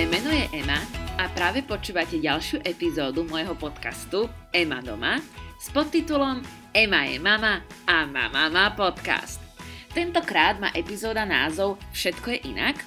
Moje 0.00 0.16
meno 0.16 0.32
je 0.32 0.64
Ema 0.64 0.80
a 1.20 1.28
práve 1.28 1.60
počúvate 1.60 2.16
ďalšiu 2.16 2.64
epizódu 2.64 3.20
môjho 3.20 3.52
podcastu 3.52 4.32
Ema 4.48 4.80
doma 4.80 5.20
s 5.60 5.68
podtitulom 5.76 6.40
Ema 6.72 7.04
je 7.04 7.20
mama 7.20 7.60
a 7.84 8.08
mama 8.08 8.48
má 8.48 8.72
podcast. 8.72 9.44
Tentokrát 9.92 10.56
má 10.56 10.72
epizóda 10.72 11.28
názov 11.28 11.76
Všetko 11.92 12.32
je 12.32 12.38
inak 12.48 12.80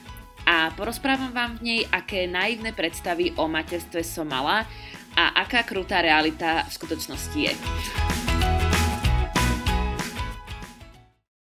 a 0.50 0.74
porozprávam 0.74 1.30
vám 1.30 1.62
v 1.62 1.62
nej, 1.62 1.82
aké 1.94 2.26
naivné 2.26 2.74
predstavy 2.74 3.30
o 3.38 3.46
materstve 3.46 4.02
som 4.02 4.26
mala 4.26 4.66
a 5.14 5.38
aká 5.38 5.62
krutá 5.70 6.02
realita 6.02 6.66
v 6.66 6.72
skutočnosti 6.74 7.38
je. 7.38 7.54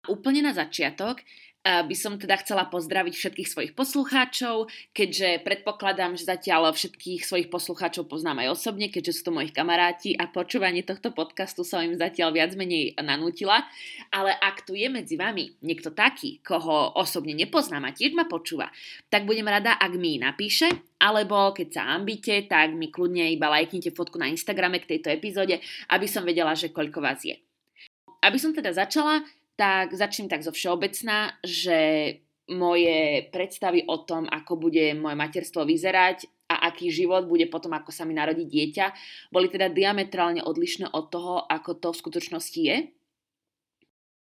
Úplne 0.09 0.49
na 0.49 0.57
začiatok 0.57 1.21
by 1.67 1.97
som 1.99 2.17
teda 2.17 2.41
chcela 2.41 2.65
pozdraviť 2.71 3.13
všetkých 3.13 3.49
svojich 3.49 3.73
poslucháčov, 3.77 4.73
keďže 4.97 5.45
predpokladám, 5.45 6.17
že 6.17 6.25
zatiaľ 6.25 6.73
všetkých 6.73 7.27
svojich 7.27 7.49
poslucháčov 7.53 8.09
poznám 8.09 8.47
aj 8.47 8.57
osobne, 8.57 8.89
keďže 8.89 9.21
sú 9.21 9.23
to 9.29 9.37
moji 9.37 9.53
kamaráti 9.53 10.17
a 10.17 10.31
počúvanie 10.31 10.81
tohto 10.87 11.13
podcastu 11.13 11.69
som 11.69 11.85
im 11.85 11.99
zatiaľ 11.99 12.33
viac 12.33 12.57
menej 12.57 12.97
nanútila. 13.03 13.69
Ale 14.09 14.33
ak 14.33 14.65
tu 14.65 14.79
je 14.79 14.89
medzi 14.89 15.21
vami 15.21 15.61
niekto 15.61 15.93
taký, 15.93 16.41
koho 16.41 16.97
osobne 16.97 17.37
nepoznám 17.37 17.85
a 17.85 17.93
tiež 17.93 18.17
ma 18.17 18.25
počúva, 18.25 18.73
tak 19.13 19.29
budem 19.29 19.45
rada, 19.45 19.77
ak 19.77 19.93
mi 19.99 20.17
napíše, 20.17 20.73
alebo 21.03 21.53
keď 21.53 21.69
sa 21.69 21.83
ambite, 21.93 22.49
tak 22.49 22.73
mi 22.73 22.89
kľudne 22.89 23.29
iba 23.29 23.53
lajknite 23.53 23.93
fotku 23.93 24.17
na 24.17 24.31
Instagrame 24.33 24.81
k 24.81 24.97
tejto 24.97 25.13
epizóde, 25.13 25.61
aby 25.93 26.07
som 26.09 26.25
vedela, 26.25 26.57
že 26.57 26.73
koľko 26.73 26.99
vás 27.05 27.23
je. 27.23 27.37
Aby 28.19 28.35
som 28.41 28.51
teda 28.51 28.75
začala, 28.75 29.23
tak 29.59 29.91
začnem 29.91 30.31
tak 30.31 30.47
zo 30.47 30.55
všeobecná, 30.55 31.35
že 31.43 31.79
moje 32.49 33.29
predstavy 33.35 33.85
o 33.91 33.99
tom, 34.07 34.25
ako 34.31 34.57
bude 34.57 34.95
moje 34.95 35.19
materstvo 35.19 35.67
vyzerať 35.67 36.31
a 36.49 36.71
aký 36.71 36.89
život 36.89 37.29
bude 37.29 37.45
potom, 37.51 37.77
ako 37.77 37.93
sa 37.93 38.09
mi 38.09 38.17
narodí 38.17 38.49
dieťa, 38.49 38.87
boli 39.35 39.53
teda 39.53 39.69
diametrálne 39.69 40.41
odlišné 40.41 40.95
od 40.95 41.13
toho, 41.13 41.45
ako 41.45 41.77
to 41.77 41.89
v 41.93 42.01
skutočnosti 42.01 42.61
je. 42.63 42.77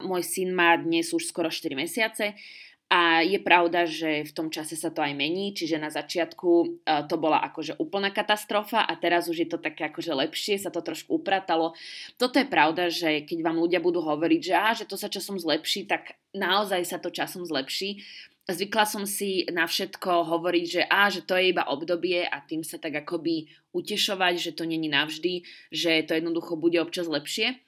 Môj 0.05 0.23
syn 0.23 0.55
má 0.55 0.77
dnes 0.79 1.11
už 1.11 1.27
skoro 1.27 1.51
4 1.51 1.75
mesiace 1.75 2.37
a 2.85 3.25
je 3.25 3.41
pravda, 3.41 3.89
že 3.89 4.29
v 4.29 4.31
tom 4.35 4.53
čase 4.53 4.77
sa 4.77 4.93
to 4.93 5.01
aj 5.01 5.17
mení, 5.17 5.57
čiže 5.57 5.81
na 5.81 5.89
začiatku 5.89 6.49
e, 6.61 6.65
to 7.09 7.17
bola 7.17 7.41
akože 7.49 7.81
úplná 7.81 8.13
katastrofa 8.13 8.85
a 8.85 8.93
teraz 8.93 9.25
už 9.25 9.41
je 9.41 9.49
to 9.49 9.57
také 9.57 9.89
akože 9.89 10.13
lepšie, 10.13 10.61
sa 10.61 10.69
to 10.69 10.85
trošku 10.85 11.17
upratalo. 11.17 11.73
Toto 12.21 12.37
je 12.37 12.45
pravda, 12.45 12.93
že 12.93 13.25
keď 13.25 13.41
vám 13.41 13.57
ľudia 13.57 13.81
budú 13.81 14.05
hovoriť, 14.05 14.41
že, 14.41 14.53
á, 14.53 14.69
že 14.77 14.85
to 14.85 15.01
sa 15.01 15.09
časom 15.09 15.41
zlepší, 15.41 15.89
tak 15.89 16.13
naozaj 16.37 16.85
sa 16.85 17.01
to 17.01 17.09
časom 17.09 17.41
zlepší. 17.41 18.05
Zvykla 18.45 18.85
som 18.85 19.09
si 19.09 19.49
na 19.49 19.65
všetko 19.65 20.29
hovoriť, 20.29 20.65
že 20.69 20.81
á, 20.85 21.09
že 21.09 21.25
to 21.25 21.33
je 21.33 21.57
iba 21.57 21.65
obdobie 21.65 22.21
a 22.21 22.37
tým 22.45 22.61
sa 22.61 22.77
tak 22.77 23.01
akoby 23.01 23.49
utešovať, 23.73 24.33
že 24.37 24.51
to 24.53 24.69
není 24.69 24.93
navždy, 24.93 25.41
že 25.73 26.05
to 26.05 26.13
jednoducho 26.13 26.53
bude 26.53 26.77
občas 26.77 27.09
lepšie. 27.09 27.64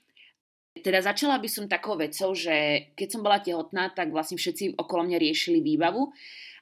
Teda 0.81 0.99
začala 1.03 1.37
by 1.41 1.49
som 1.49 1.65
takou 1.69 1.97
vecou, 1.97 2.33
že 2.33 2.89
keď 2.93 3.07
som 3.07 3.21
bola 3.21 3.43
tehotná, 3.43 3.91
tak 3.91 4.09
vlastne 4.09 4.37
všetci 4.39 4.77
okolo 4.77 5.07
mňa 5.07 5.17
riešili 5.17 5.59
výbavu 5.61 6.11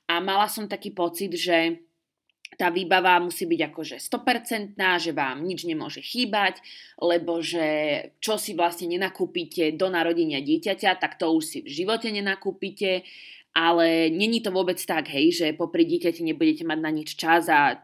a 0.10 0.22
mala 0.22 0.46
som 0.46 0.70
taký 0.70 0.94
pocit, 0.94 1.34
že 1.34 1.82
tá 2.56 2.72
výbava 2.72 3.20
musí 3.20 3.44
byť 3.44 3.62
akože 3.74 3.96
100%, 4.00 4.80
že 4.80 5.12
vám 5.12 5.44
nič 5.44 5.68
nemôže 5.68 6.00
chýbať, 6.00 6.64
lebo 7.02 7.44
že 7.44 7.66
čo 8.24 8.40
si 8.40 8.56
vlastne 8.56 8.88
nenakúpite 8.88 9.76
do 9.76 9.92
narodenia 9.92 10.40
dieťaťa, 10.40 11.02
tak 11.02 11.20
to 11.20 11.36
už 11.36 11.44
si 11.44 11.58
v 11.66 11.70
živote 11.84 12.08
nenakúpite, 12.14 13.04
ale 13.52 14.08
není 14.12 14.40
to 14.40 14.56
vôbec 14.56 14.80
tak, 14.80 15.12
hej, 15.12 15.36
že 15.36 15.58
popri 15.58 15.84
dieťati 15.84 16.24
nebudete 16.24 16.64
mať 16.64 16.80
na 16.80 16.92
nič 16.92 17.20
čas 17.20 17.52
a 17.52 17.80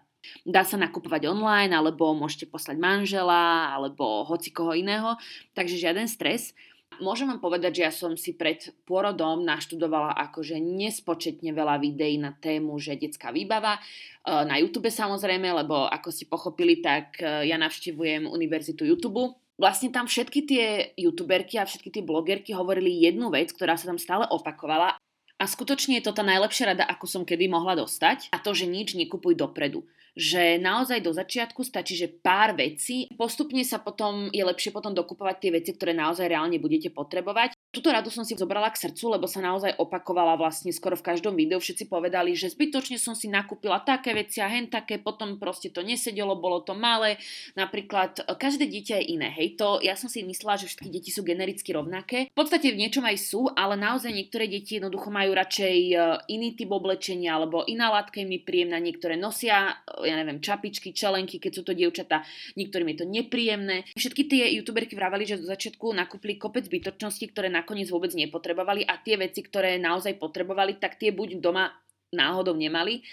Dá 0.45 0.61
sa 0.65 0.77
nakupovať 0.77 1.29
online, 1.29 1.73
alebo 1.73 2.13
môžete 2.13 2.49
poslať 2.49 2.77
manžela, 2.77 3.73
alebo 3.73 4.25
hoci 4.25 4.53
koho 4.53 4.77
iného, 4.77 5.17
takže 5.53 5.81
žiaden 5.81 6.05
stres. 6.05 6.53
Môžem 6.99 7.25
vám 7.25 7.39
povedať, 7.39 7.81
že 7.81 7.85
ja 7.87 7.93
som 7.93 8.13
si 8.19 8.35
pred 8.35 8.61
pôrodom 8.83 9.41
naštudovala 9.41 10.11
akože 10.29 10.59
nespočetne 10.59 11.55
veľa 11.55 11.79
videí 11.79 12.19
na 12.19 12.35
tému, 12.35 12.77
že 12.77 12.99
detská 12.99 13.31
výbava. 13.31 13.79
E, 13.79 13.81
na 14.27 14.59
YouTube 14.59 14.91
samozrejme, 14.91 15.49
lebo 15.63 15.87
ako 15.87 16.11
ste 16.11 16.27
pochopili, 16.27 16.83
tak 16.83 17.17
e, 17.17 17.47
ja 17.47 17.57
navštevujem 17.57 18.27
univerzitu 18.27 18.83
YouTube. 18.83 19.33
Vlastne 19.55 19.89
tam 19.89 20.05
všetky 20.05 20.39
tie 20.45 20.65
youtuberky 20.99 21.57
a 21.57 21.65
všetky 21.65 21.89
tie 21.89 22.03
blogerky 22.03 22.51
hovorili 22.51 23.01
jednu 23.01 23.31
vec, 23.31 23.49
ktorá 23.55 23.79
sa 23.79 23.87
tam 23.87 23.97
stále 23.97 24.27
opakovala. 24.27 24.99
A 25.41 25.43
skutočne 25.49 25.97
je 25.97 26.05
to 26.05 26.13
tá 26.13 26.21
najlepšia 26.21 26.75
rada, 26.75 26.85
ako 26.85 27.09
som 27.09 27.23
kedy 27.25 27.49
mohla 27.49 27.73
dostať. 27.73 28.29
A 28.29 28.37
to, 28.37 28.53
že 28.53 28.69
nič 28.69 28.93
nekupuj 28.93 29.33
dopredu 29.33 29.89
že 30.11 30.59
naozaj 30.59 30.99
do 30.99 31.15
začiatku 31.15 31.63
stačí, 31.63 31.95
že 31.95 32.11
pár 32.11 32.57
vecí, 32.57 33.07
postupne 33.15 33.63
sa 33.63 33.79
potom, 33.79 34.27
je 34.31 34.43
lepšie 34.43 34.75
potom 34.75 34.91
dokupovať 34.91 35.35
tie 35.39 35.51
veci, 35.55 35.71
ktoré 35.71 35.95
naozaj 35.95 36.27
reálne 36.27 36.59
budete 36.59 36.91
potrebovať 36.91 37.55
Tuto 37.71 37.87
radu 37.87 38.11
som 38.11 38.27
si 38.27 38.35
zobrala 38.35 38.67
k 38.67 38.83
srdcu, 38.83 39.15
lebo 39.15 39.31
sa 39.31 39.39
naozaj 39.39 39.79
opakovala 39.79 40.35
vlastne 40.35 40.75
skoro 40.75 40.99
v 40.99 41.07
každom 41.07 41.39
videu. 41.39 41.55
Všetci 41.55 41.87
povedali, 41.87 42.35
že 42.35 42.51
zbytočne 42.51 42.99
som 42.99 43.15
si 43.15 43.31
nakúpila 43.31 43.79
také 43.79 44.11
veci 44.11 44.43
a 44.43 44.51
hen 44.51 44.67
také, 44.67 44.99
potom 44.99 45.39
proste 45.39 45.71
to 45.71 45.79
nesedelo, 45.79 46.35
bolo 46.35 46.59
to 46.67 46.75
malé. 46.75 47.15
Napríklad 47.55 48.27
e, 48.27 48.35
každé 48.35 48.67
dieťa 48.67 48.95
je 48.99 49.05
iné, 49.15 49.31
hej. 49.39 49.55
To 49.55 49.79
ja 49.79 49.95
som 49.95 50.11
si 50.11 50.19
myslela, 50.19 50.59
že 50.59 50.67
všetky 50.67 50.91
deti 50.91 51.15
sú 51.15 51.23
genericky 51.23 51.71
rovnaké. 51.71 52.27
V 52.27 52.35
podstate 52.35 52.75
v 52.75 52.83
niečom 52.83 53.07
aj 53.07 53.17
sú, 53.23 53.47
ale 53.55 53.79
naozaj 53.79 54.11
niektoré 54.11 54.51
deti 54.51 54.75
jednoducho 54.75 55.07
majú 55.07 55.31
radšej 55.31 55.77
e, 55.79 55.95
iný 56.27 56.59
typ 56.59 56.75
oblečenia 56.75 57.39
alebo 57.39 57.63
iná 57.71 57.87
látka 57.87 58.19
im 58.19 58.35
je 58.35 58.43
príjemná. 58.43 58.83
Niektoré 58.83 59.15
nosia, 59.15 59.79
e, 59.87 60.11
ja 60.11 60.19
neviem, 60.19 60.43
čapičky, 60.43 60.91
čelenky, 60.91 61.39
keď 61.39 61.51
sú 61.55 61.63
to 61.63 61.71
dievčatá, 61.71 62.27
niektorým 62.59 62.91
je 62.91 62.97
to 62.99 63.05
nepríjemné. 63.07 63.87
Všetky 63.95 64.27
tie 64.27 64.59
youtuberky 64.59 64.99
vravali, 64.99 65.23
že 65.23 65.39
do 65.39 65.47
začiatku 65.47 65.95
nakúpili 65.95 66.35
kopec 66.35 66.67
zbytočností, 66.67 67.31
ktoré 67.31 67.60
nakoniec 67.61 67.87
vôbec 67.93 68.11
nepotrebovali 68.17 68.83
a 68.83 68.97
tie 68.97 69.15
veci, 69.15 69.45
ktoré 69.45 69.77
naozaj 69.77 70.17
potrebovali, 70.17 70.81
tak 70.81 70.97
tie 70.97 71.13
buď 71.13 71.37
doma 71.37 71.69
náhodou 72.11 72.57
nemali, 72.57 73.05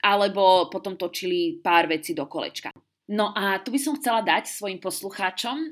alebo 0.00 0.70
potom 0.70 0.94
točili 0.94 1.58
pár 1.58 1.90
vecí 1.90 2.14
do 2.14 2.24
kolečka. 2.30 2.70
No 3.10 3.34
a 3.34 3.58
tu 3.60 3.74
by 3.74 3.80
som 3.80 3.96
chcela 3.98 4.22
dať 4.22 4.46
svojim 4.46 4.78
poslucháčom 4.78 5.56
e, 5.58 5.68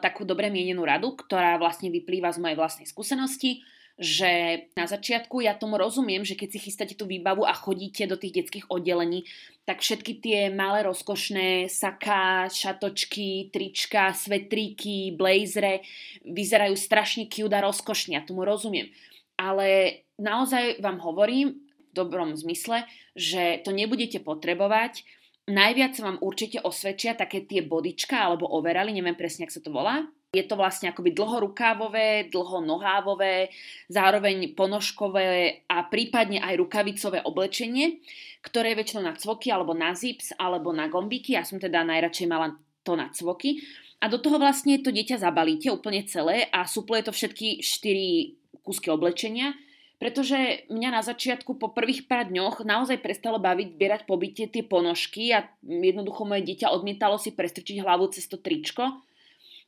takú 0.00 0.22
dobre 0.22 0.48
mienenú 0.48 0.86
radu, 0.86 1.18
ktorá 1.18 1.58
vlastne 1.58 1.90
vyplýva 1.90 2.30
z 2.30 2.38
mojej 2.40 2.56
vlastnej 2.56 2.86
skúsenosti 2.88 3.60
že 3.96 4.64
na 4.76 4.84
začiatku 4.84 5.40
ja 5.40 5.56
tomu 5.56 5.80
rozumiem, 5.80 6.20
že 6.20 6.36
keď 6.36 6.48
si 6.52 6.68
chystáte 6.68 6.92
tú 6.92 7.08
výbavu 7.08 7.48
a 7.48 7.56
chodíte 7.56 8.04
do 8.04 8.20
tých 8.20 8.44
detských 8.44 8.68
oddelení, 8.68 9.24
tak 9.64 9.80
všetky 9.80 10.20
tie 10.20 10.40
malé 10.52 10.84
rozkošné 10.84 11.72
saká, 11.72 12.52
šatočky, 12.52 13.48
trička, 13.48 14.12
svetríky, 14.12 15.16
blazere 15.16 15.80
vyzerajú 16.28 16.76
strašne 16.76 17.24
cute 17.32 17.56
a 17.56 17.64
rozkošne, 17.64 18.20
ja 18.20 18.22
tomu 18.22 18.44
rozumiem. 18.44 18.92
Ale 19.40 20.00
naozaj 20.20 20.84
vám 20.84 21.00
hovorím 21.00 21.56
v 21.56 21.92
dobrom 21.96 22.36
zmysle, 22.36 22.84
že 23.16 23.64
to 23.64 23.72
nebudete 23.72 24.20
potrebovať. 24.20 25.08
Najviac 25.48 25.96
vám 26.04 26.20
určite 26.20 26.60
osvedčia 26.60 27.16
také 27.16 27.40
tie 27.48 27.64
bodička 27.64 28.18
alebo 28.28 28.44
overali, 28.44 28.92
neviem 28.92 29.16
presne, 29.16 29.48
ak 29.48 29.54
sa 29.56 29.64
to 29.64 29.72
volá, 29.72 30.04
je 30.36 30.44
to 30.44 30.54
vlastne 30.60 30.92
akoby 30.92 31.16
dlhorukávové, 31.16 32.28
dlhonohávové, 32.28 33.48
zároveň 33.88 34.52
ponožkové 34.52 35.64
a 35.64 35.88
prípadne 35.88 36.44
aj 36.44 36.60
rukavicové 36.60 37.24
oblečenie, 37.24 38.04
ktoré 38.44 38.76
je 38.76 38.80
väčšinou 38.84 39.02
na 39.08 39.16
cvoky 39.16 39.48
alebo 39.48 39.72
na 39.72 39.96
zips 39.96 40.36
alebo 40.36 40.76
na 40.76 40.92
gombiky. 40.92 41.34
Ja 41.34 41.42
som 41.42 41.56
teda 41.56 41.82
najradšej 41.82 42.28
mala 42.28 42.54
to 42.84 42.94
na 42.94 43.08
cvoky. 43.10 43.64
A 43.98 44.12
do 44.12 44.20
toho 44.20 44.36
vlastne 44.36 44.76
to 44.84 44.92
dieťa 44.92 45.18
zabalíte 45.18 45.72
úplne 45.72 46.04
celé 46.04 46.52
a 46.52 46.68
supluje 46.68 47.08
to 47.08 47.12
všetky 47.16 47.64
4 47.64 48.60
kúsky 48.60 48.92
oblečenia, 48.92 49.56
pretože 49.96 50.68
mňa 50.68 50.90
na 50.92 51.02
začiatku 51.02 51.56
po 51.56 51.72
prvých 51.72 52.04
pár 52.04 52.28
dňoch 52.28 52.60
naozaj 52.68 53.00
prestalo 53.00 53.40
baviť 53.40 53.72
zbierať 53.72 54.00
po 54.04 54.20
byte 54.20 54.52
tie 54.52 54.60
ponožky 54.60 55.32
a 55.32 55.48
jednoducho 55.64 56.28
moje 56.28 56.44
dieťa 56.44 56.68
odmietalo 56.68 57.16
si 57.16 57.32
prestrčiť 57.32 57.80
hlavu 57.80 58.12
cez 58.12 58.28
to 58.28 58.36
tričko 58.36 59.00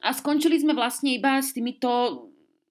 a 0.02 0.14
skončili 0.14 0.58
sme 0.58 0.74
vlastne 0.74 1.10
iba 1.10 1.42
s 1.42 1.50
týmito, 1.50 1.88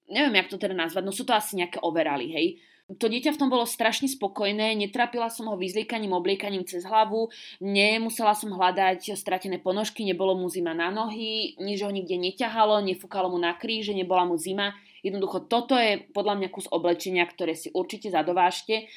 neviem, 0.08 0.40
jak 0.40 0.48
to 0.48 0.56
teda 0.56 0.72
nazvať, 0.72 1.02
no 1.04 1.12
sú 1.12 1.28
to 1.28 1.36
asi 1.36 1.60
nejaké 1.60 1.80
overali, 1.84 2.28
hej. 2.32 2.48
To 2.88 3.04
dieťa 3.04 3.36
v 3.36 3.40
tom 3.44 3.52
bolo 3.52 3.68
strašne 3.68 4.08
spokojné, 4.08 4.72
netrapila 4.72 5.28
som 5.28 5.44
ho 5.52 5.60
vyzliekaním, 5.60 6.16
obliekaním 6.16 6.64
cez 6.64 6.88
hlavu, 6.88 7.28
nemusela 7.60 8.32
som 8.32 8.48
hľadať 8.48 9.12
stratené 9.12 9.60
ponožky, 9.60 10.08
nebolo 10.08 10.32
mu 10.32 10.48
zima 10.48 10.72
na 10.72 10.88
nohy, 10.88 11.52
nič 11.60 11.84
ho 11.84 11.92
nikde 11.92 12.16
neťahalo, 12.16 12.80
nefúkalo 12.80 13.28
mu 13.28 13.36
na 13.36 13.52
kríže, 13.52 13.92
nebola 13.92 14.24
mu 14.24 14.40
zima. 14.40 14.72
Jednoducho 15.04 15.44
toto 15.52 15.76
je 15.76 16.00
podľa 16.16 16.40
mňa 16.40 16.48
kus 16.48 16.64
oblečenia, 16.72 17.28
ktoré 17.28 17.52
si 17.52 17.68
určite 17.76 18.08
zadovážte 18.08 18.88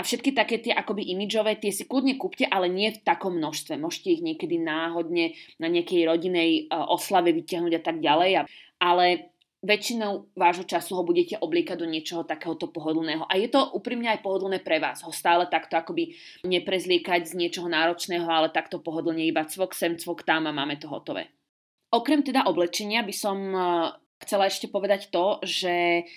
a 0.00 0.06
všetky 0.06 0.32
také 0.32 0.64
tie 0.64 0.72
akoby 0.72 1.12
imidžové, 1.12 1.60
tie 1.60 1.68
si 1.68 1.84
kľudne 1.84 2.16
kúpte, 2.16 2.48
ale 2.48 2.72
nie 2.72 2.88
v 2.88 3.04
takom 3.04 3.36
množstve. 3.36 3.76
Môžete 3.76 4.16
ich 4.16 4.24
niekedy 4.24 4.56
náhodne 4.56 5.36
na 5.60 5.68
nejakej 5.68 6.08
rodinej 6.08 6.72
uh, 6.72 6.88
oslave 6.88 7.36
vyťahnuť 7.36 7.72
a 7.76 7.82
tak 7.84 8.00
ďalej. 8.00 8.48
Ale 8.80 9.28
väčšinou 9.60 10.32
vášho 10.32 10.64
času 10.64 10.96
ho 10.96 11.04
budete 11.04 11.36
obliekať 11.36 11.76
do 11.76 11.84
niečoho 11.84 12.24
takéhoto 12.24 12.72
pohodlného. 12.72 13.28
A 13.28 13.36
je 13.36 13.52
to 13.52 13.60
úprimne 13.76 14.08
aj 14.08 14.24
pohodlné 14.24 14.64
pre 14.64 14.80
vás. 14.80 15.04
Ho 15.04 15.12
stále 15.12 15.44
takto 15.52 15.76
akoby 15.76 16.16
neprezliekať 16.48 17.28
z 17.28 17.36
niečoho 17.36 17.68
náročného, 17.68 18.24
ale 18.24 18.48
takto 18.48 18.80
pohodlne 18.80 19.20
iba 19.28 19.44
cvok 19.44 19.76
sem, 19.76 20.00
cvok 20.00 20.24
tam 20.24 20.48
a 20.48 20.56
máme 20.56 20.80
to 20.80 20.88
hotové. 20.88 21.28
Okrem 21.92 22.24
teda 22.24 22.48
oblečenia 22.48 23.04
by 23.04 23.12
som 23.12 23.36
e, 23.52 23.60
chcela 24.24 24.48
ešte 24.48 24.72
povedať 24.72 25.12
to, 25.12 25.44
že 25.44 26.08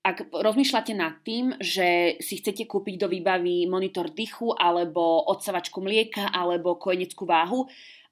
ak 0.00 0.32
rozmýšľate 0.32 0.96
nad 0.96 1.20
tým, 1.20 1.52
že 1.60 2.16
si 2.24 2.40
chcete 2.40 2.64
kúpiť 2.64 2.96
do 2.96 3.12
výbavy 3.12 3.68
monitor 3.68 4.08
dychu 4.08 4.56
alebo 4.56 5.28
odsavačku 5.28 5.76
mlieka 5.84 6.32
alebo 6.32 6.80
kojeneckú 6.80 7.28
váhu, 7.28 7.68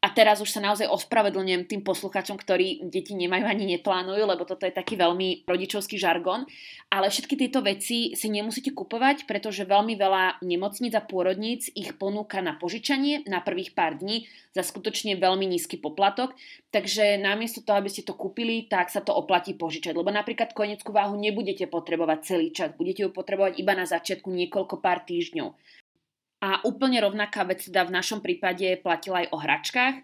a 0.09 0.17
teraz 0.17 0.41
už 0.41 0.49
sa 0.49 0.65
naozaj 0.65 0.89
ospravedlňujem 0.89 1.69
tým 1.69 1.85
posluchačom, 1.85 2.41
ktorí 2.41 2.89
deti 2.89 3.13
nemajú 3.13 3.45
ani 3.45 3.77
neplánujú, 3.77 4.25
lebo 4.25 4.49
toto 4.49 4.65
je 4.65 4.73
taký 4.73 4.97
veľmi 4.97 5.45
rodičovský 5.45 6.01
žargon. 6.01 6.49
Ale 6.89 7.13
všetky 7.13 7.37
tieto 7.37 7.61
veci 7.61 8.17
si 8.17 8.29
nemusíte 8.33 8.73
kupovať, 8.73 9.29
pretože 9.29 9.69
veľmi 9.69 10.01
veľa 10.01 10.41
nemocníc 10.41 10.97
a 10.97 11.05
pôrodníc 11.05 11.69
ich 11.77 11.93
ponúka 12.01 12.41
na 12.41 12.57
požičanie 12.57 13.21
na 13.29 13.45
prvých 13.45 13.77
pár 13.77 14.01
dní 14.01 14.25
za 14.57 14.65
skutočne 14.65 15.21
veľmi 15.21 15.45
nízky 15.45 15.77
poplatok. 15.77 16.33
Takže 16.73 17.21
namiesto 17.21 17.61
toho, 17.61 17.77
aby 17.77 17.93
ste 17.93 18.01
to 18.01 18.17
kúpili, 18.17 18.65
tak 18.65 18.89
sa 18.89 19.05
to 19.05 19.13
oplatí 19.13 19.53
požičať. 19.53 19.93
Lebo 19.93 20.09
napríklad 20.09 20.57
koneckú 20.57 20.89
váhu 20.89 21.21
nebudete 21.21 21.69
potrebovať 21.69 22.19
celý 22.25 22.49
čas, 22.49 22.73
budete 22.73 23.05
ju 23.05 23.13
potrebovať 23.13 23.61
iba 23.61 23.77
na 23.77 23.85
začiatku 23.85 24.33
niekoľko 24.33 24.81
pár 24.81 25.05
týždňov. 25.05 25.53
A 26.39 26.63
úplne 26.63 27.03
rovnaká 27.03 27.43
vec 27.43 27.67
teda 27.67 27.83
v 27.83 27.95
našom 27.99 28.23
prípade 28.23 28.79
platila 28.79 29.27
aj 29.27 29.29
o 29.35 29.39
hračkách. 29.43 29.97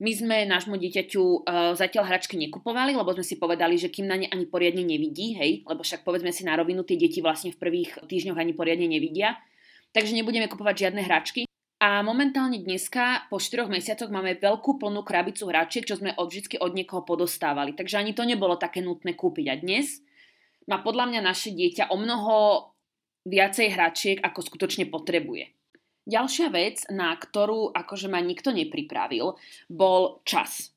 My 0.00 0.12
sme 0.16 0.36
nášmu 0.48 0.80
dieťaťu 0.80 1.22
uh, 1.22 1.76
zatiaľ 1.76 2.08
hračky 2.08 2.40
nekupovali, 2.40 2.96
lebo 2.96 3.12
sme 3.12 3.24
si 3.24 3.36
povedali, 3.36 3.76
že 3.76 3.92
kým 3.92 4.08
na 4.08 4.16
ne 4.16 4.28
ani 4.32 4.48
poriadne 4.48 4.80
nevidí, 4.80 5.36
hej, 5.36 5.60
lebo 5.68 5.84
však 5.84 6.08
povedzme 6.08 6.32
si 6.32 6.40
na 6.44 6.56
rovinu, 6.56 6.84
tie 6.88 6.96
deti 6.96 7.20
vlastne 7.20 7.52
v 7.52 7.60
prvých 7.60 8.00
týždňoch 8.08 8.36
ani 8.40 8.56
poriadne 8.56 8.88
nevidia. 8.88 9.36
Takže 9.92 10.16
nebudeme 10.16 10.48
kupovať 10.48 10.88
žiadne 10.88 11.04
hračky. 11.04 11.44
A 11.80 12.04
momentálne 12.04 12.60
dneska, 12.60 13.28
po 13.32 13.40
4 13.40 13.68
mesiacoch, 13.72 14.12
máme 14.12 14.36
veľkú 14.36 14.76
plnú 14.76 15.00
krabicu 15.00 15.48
hračiek, 15.48 15.88
čo 15.88 15.96
sme 15.96 16.12
od 16.12 16.28
vždy 16.28 16.60
od 16.60 16.76
niekoho 16.76 17.04
podostávali. 17.08 17.72
Takže 17.72 18.00
ani 18.00 18.12
to 18.12 18.28
nebolo 18.28 18.60
také 18.60 18.84
nutné 18.84 19.16
kúpiť. 19.16 19.46
A 19.48 19.56
dnes 19.56 20.04
má 20.68 20.84
podľa 20.84 21.08
mňa 21.08 21.20
naše 21.24 21.56
dieťa 21.56 21.88
o 21.88 21.96
mnoho 21.96 22.34
viacej 23.24 23.72
hračiek, 23.72 24.16
ako 24.20 24.44
skutočne 24.44 24.92
potrebuje. 24.92 25.59
Ďalšia 26.08 26.48
vec, 26.48 26.88
na 26.88 27.12
ktorú 27.12 27.76
akože 27.76 28.08
ma 28.08 28.24
nikto 28.24 28.50
nepripravil, 28.56 29.36
bol 29.68 30.24
čas. 30.24 30.72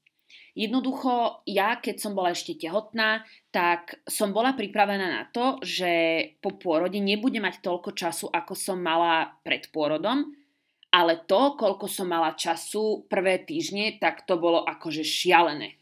Jednoducho, 0.54 1.42
ja 1.50 1.82
keď 1.82 1.96
som 1.98 2.14
bola 2.14 2.36
ešte 2.36 2.54
tehotná, 2.54 3.26
tak 3.50 3.98
som 4.06 4.36
bola 4.36 4.54
pripravená 4.54 5.08
na 5.10 5.24
to, 5.34 5.58
že 5.66 5.90
po 6.44 6.54
pôrode 6.62 7.02
nebude 7.02 7.42
mať 7.42 7.66
toľko 7.66 7.90
času, 7.98 8.30
ako 8.30 8.54
som 8.54 8.78
mala 8.78 9.34
pred 9.42 9.66
pôrodom, 9.74 10.30
ale 10.94 11.26
to, 11.26 11.58
koľko 11.58 11.90
som 11.90 12.06
mala 12.06 12.38
času 12.38 13.10
prvé 13.10 13.42
týždne, 13.42 13.98
tak 13.98 14.30
to 14.30 14.38
bolo 14.38 14.62
akože 14.62 15.02
šialené. 15.02 15.82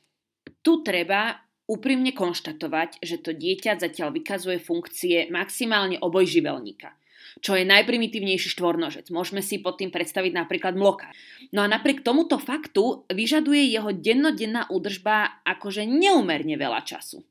Tu 0.64 0.80
treba 0.88 1.36
úprimne 1.68 2.16
konštatovať, 2.16 3.04
že 3.04 3.20
to 3.20 3.36
dieťa 3.36 3.76
zatiaľ 3.76 4.16
vykazuje 4.16 4.64
funkcie 4.64 5.28
maximálne 5.28 6.00
obojživelníka 6.00 7.01
čo 7.40 7.58
je 7.58 7.68
najprimitívnejší 7.68 8.54
štvornožec. 8.54 9.10
Môžeme 9.14 9.40
si 9.46 9.62
pod 9.62 9.78
tým 9.78 9.90
predstaviť 9.94 10.34
napríklad 10.36 10.74
mloka. 10.78 11.10
No 11.56 11.64
a 11.64 11.72
napriek 11.72 12.02
tomuto 12.06 12.42
faktu 12.42 13.08
vyžaduje 13.12 13.72
jeho 13.72 13.94
dennodenná 13.94 14.70
údržba 14.70 15.42
akože 15.46 15.88
neumerne 15.88 16.56
veľa 16.58 16.82
času. 16.86 17.26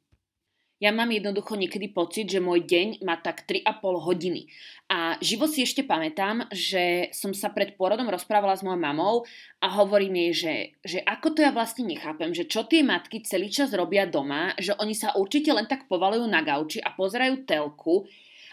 Ja 0.81 0.97
mám 0.97 1.13
jednoducho 1.13 1.61
niekedy 1.61 1.93
pocit, 1.93 2.33
že 2.33 2.41
môj 2.41 2.65
deň 2.65 3.05
má 3.05 3.21
tak 3.21 3.45
3,5 3.45 4.01
hodiny. 4.01 4.49
A 4.89 5.21
život 5.21 5.53
si 5.53 5.61
ešte 5.61 5.85
pamätám, 5.85 6.49
že 6.49 7.13
som 7.13 7.37
sa 7.37 7.53
pred 7.53 7.77
pôrodom 7.77 8.09
rozprávala 8.09 8.57
s 8.57 8.65
mojou 8.65 8.81
mamou 8.81 9.15
a 9.61 9.69
hovorím 9.77 10.17
jej, 10.17 10.33
že, 10.33 10.55
že 10.81 10.99
ako 11.05 11.37
to 11.37 11.45
ja 11.45 11.53
vlastne 11.53 11.85
nechápem, 11.85 12.33
že 12.33 12.49
čo 12.49 12.65
tie 12.65 12.81
matky 12.81 13.21
celý 13.21 13.53
čas 13.53 13.77
robia 13.77 14.09
doma, 14.09 14.57
že 14.57 14.73
oni 14.81 14.97
sa 14.97 15.13
určite 15.21 15.53
len 15.53 15.69
tak 15.69 15.85
povalujú 15.85 16.25
na 16.25 16.41
gauči 16.41 16.81
a 16.81 16.97
pozerajú 16.97 17.45
telku, 17.45 18.09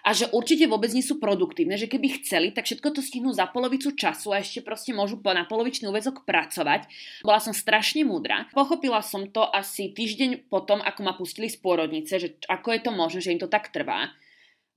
a 0.08 0.16
že 0.16 0.32
určite 0.32 0.72
vôbec 0.72 0.88
nie 0.96 1.04
sú 1.04 1.20
produktívne, 1.20 1.76
že 1.76 1.92
keby 1.92 2.24
chceli, 2.24 2.56
tak 2.56 2.64
všetko 2.64 2.96
to 2.96 3.04
stihnú 3.04 3.36
za 3.36 3.44
polovicu 3.52 3.92
času 3.92 4.32
a 4.32 4.40
ešte 4.40 4.64
proste 4.64 4.96
môžu 4.96 5.20
na 5.20 5.44
polovičný 5.44 5.92
úvezok 5.92 6.24
pracovať. 6.24 6.88
Bola 7.28 7.44
som 7.44 7.52
strašne 7.52 8.08
múdra. 8.08 8.48
Pochopila 8.56 9.04
som 9.04 9.28
to 9.28 9.44
asi 9.44 9.92
týždeň 9.92 10.48
potom, 10.48 10.80
ako 10.80 11.00
ma 11.04 11.12
pustili 11.20 11.52
z 11.52 11.60
pôrodnice, 11.60 12.24
že 12.24 12.40
ako 12.48 12.72
je 12.72 12.82
to 12.88 12.92
možné, 12.96 13.20
že 13.20 13.34
im 13.36 13.42
to 13.44 13.52
tak 13.52 13.68
trvá. 13.76 14.16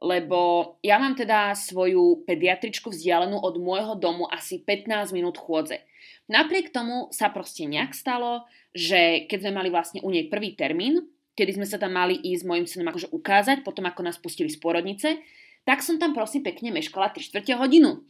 Lebo 0.03 0.75
ja 0.83 0.99
mám 0.99 1.15
teda 1.15 1.55
svoju 1.55 2.27
pediatričku 2.27 2.91
vzdialenú 2.91 3.39
od 3.39 3.55
môjho 3.63 3.95
domu 3.95 4.27
asi 4.27 4.59
15 4.59 5.15
minút 5.15 5.39
chôdze. 5.39 5.79
Napriek 6.27 6.75
tomu 6.75 7.07
sa 7.15 7.31
proste 7.31 7.71
nejak 7.71 7.95
stalo, 7.95 8.51
že 8.75 9.31
keď 9.31 9.47
sme 9.47 9.63
mali 9.63 9.71
vlastne 9.71 10.03
u 10.03 10.11
nej 10.11 10.27
prvý 10.27 10.59
termín, 10.59 11.07
kedy 11.39 11.61
sme 11.61 11.67
sa 11.67 11.79
tam 11.79 11.95
mali 11.97 12.19
ísť 12.19 12.43
s 12.43 12.49
mojim 12.49 12.67
synom 12.67 12.91
akože 12.91 13.13
ukázať, 13.15 13.63
potom 13.67 13.87
ako 13.87 14.01
nás 14.07 14.19
pustili 14.19 14.51
z 14.51 14.59
porodnice, 14.59 15.23
tak 15.65 15.85
som 15.85 16.01
tam 16.01 16.17
prosím 16.17 16.43
pekne 16.45 16.73
meškala 16.73 17.13
3 17.13 17.21
čtvrte 17.21 17.53
hodinu. 17.57 18.03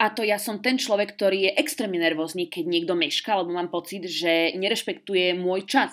A 0.00 0.08
to 0.08 0.24
ja 0.24 0.40
som 0.40 0.64
ten 0.64 0.80
človek, 0.80 1.12
ktorý 1.12 1.52
je 1.52 1.56
extrémne 1.60 2.00
nervózny, 2.00 2.48
keď 2.48 2.64
niekto 2.64 2.96
meška, 2.96 3.36
lebo 3.36 3.52
mám 3.52 3.68
pocit, 3.68 4.08
že 4.08 4.56
nerešpektuje 4.56 5.36
môj 5.36 5.68
čas. 5.68 5.92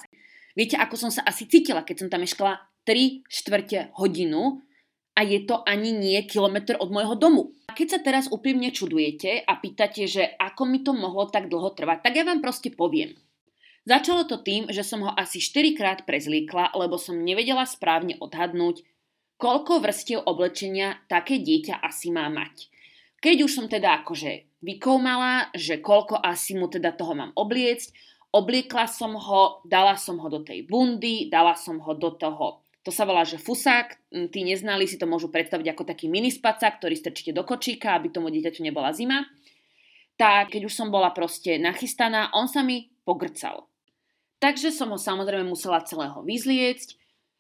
Viete, 0.55 0.79
ako 0.79 0.95
som 0.95 1.11
sa 1.11 1.27
asi 1.27 1.43
cítila, 1.43 1.83
keď 1.83 2.07
som 2.07 2.09
tam 2.09 2.23
meškala 2.23 2.55
3 2.87 3.27
štvrte 3.27 3.91
hodinu 3.99 4.63
a 5.11 5.27
je 5.27 5.43
to 5.43 5.59
ani 5.67 5.91
nie 5.91 6.23
kilometr 6.23 6.79
od 6.79 6.87
môjho 6.87 7.19
domu. 7.19 7.51
A 7.67 7.75
keď 7.75 7.87
sa 7.89 7.99
teraz 7.99 8.31
úprimne 8.31 8.71
čudujete 8.71 9.43
a 9.43 9.59
pýtate, 9.59 10.07
že 10.07 10.23
ako 10.39 10.63
mi 10.63 10.87
to 10.87 10.95
mohlo 10.95 11.27
tak 11.27 11.51
dlho 11.51 11.75
trvať, 11.75 12.07
tak 12.07 12.15
ja 12.15 12.23
vám 12.23 12.39
proste 12.39 12.71
poviem. 12.71 13.11
Začalo 13.87 14.27
to 14.27 14.43
tým, 14.43 14.67
že 14.67 14.83
som 14.83 14.99
ho 15.07 15.15
asi 15.15 15.39
4 15.39 15.71
krát 15.79 15.99
prezliekla, 16.03 16.75
lebo 16.75 16.99
som 16.99 17.23
nevedela 17.23 17.63
správne 17.63 18.19
odhadnúť, 18.19 18.83
koľko 19.39 19.79
vrstiev 19.79 20.27
oblečenia 20.27 20.99
také 21.07 21.39
dieťa 21.39 21.79
asi 21.79 22.11
má 22.11 22.27
mať. 22.27 22.67
Keď 23.23 23.47
už 23.47 23.51
som 23.55 23.71
teda 23.71 24.03
akože 24.03 24.59
vykoumala, 24.59 25.55
že 25.55 25.79
koľko 25.79 26.19
asi 26.19 26.59
mu 26.59 26.67
teda 26.67 26.91
toho 26.99 27.15
mám 27.15 27.31
obliecť, 27.39 27.95
obliekla 28.35 28.91
som 28.91 29.15
ho, 29.15 29.63
dala 29.63 29.95
som 29.95 30.19
ho 30.19 30.27
do 30.27 30.43
tej 30.43 30.67
bundy, 30.67 31.31
dala 31.31 31.55
som 31.55 31.79
ho 31.79 31.95
do 31.95 32.11
toho 32.11 32.67
to 32.87 32.95
sa 32.95 33.03
volá, 33.03 33.27
že 33.27 33.35
fusák, 33.35 34.15
tí 34.31 34.47
neznali 34.47 34.87
si 34.87 34.95
to 34.95 35.03
môžu 35.03 35.27
predstaviť 35.27 35.75
ako 35.75 35.83
taký 35.83 36.07
minispacák, 36.07 36.79
ktorý 36.79 36.95
strčíte 36.95 37.35
do 37.35 37.43
kočíka, 37.43 37.91
aby 37.91 38.07
tomu 38.07 38.31
dieťaťu 38.31 38.63
nebola 38.63 38.95
zima. 38.95 39.27
Tak 40.15 40.55
keď 40.55 40.71
už 40.71 40.71
som 40.71 40.87
bola 40.87 41.11
proste 41.11 41.59
nachystaná, 41.59 42.31
on 42.31 42.47
sa 42.47 42.63
mi 42.63 42.87
pogrcal. 43.03 43.67
Takže 44.37 44.69
som 44.69 44.93
ho 44.93 44.99
samozrejme 45.01 45.49
musela 45.49 45.81
celého 45.81 46.21
vyzliecť, 46.21 46.89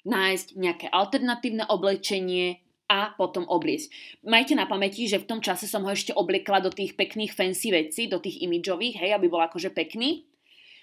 nájsť 0.07 0.47
nejaké 0.57 0.87
alternatívne 0.89 1.67
oblečenie 1.69 2.63
a 2.87 3.13
potom 3.19 3.43
obliecť. 3.45 3.91
Majte 4.23 4.55
na 4.55 4.63
pamäti, 4.63 5.05
že 5.05 5.19
v 5.19 5.27
tom 5.27 5.39
čase 5.43 5.67
som 5.67 5.83
ho 5.83 5.91
ešte 5.91 6.15
obliekla 6.15 6.63
do 6.63 6.71
tých 6.71 6.95
pekných 6.95 7.35
fancy 7.35 7.69
vecí, 7.69 8.07
do 8.07 8.17
tých 8.17 8.39
imidžových, 8.41 9.03
hej, 9.03 9.11
aby 9.13 9.27
bol 9.27 9.43
akože 9.43 9.75
pekný. 9.75 10.25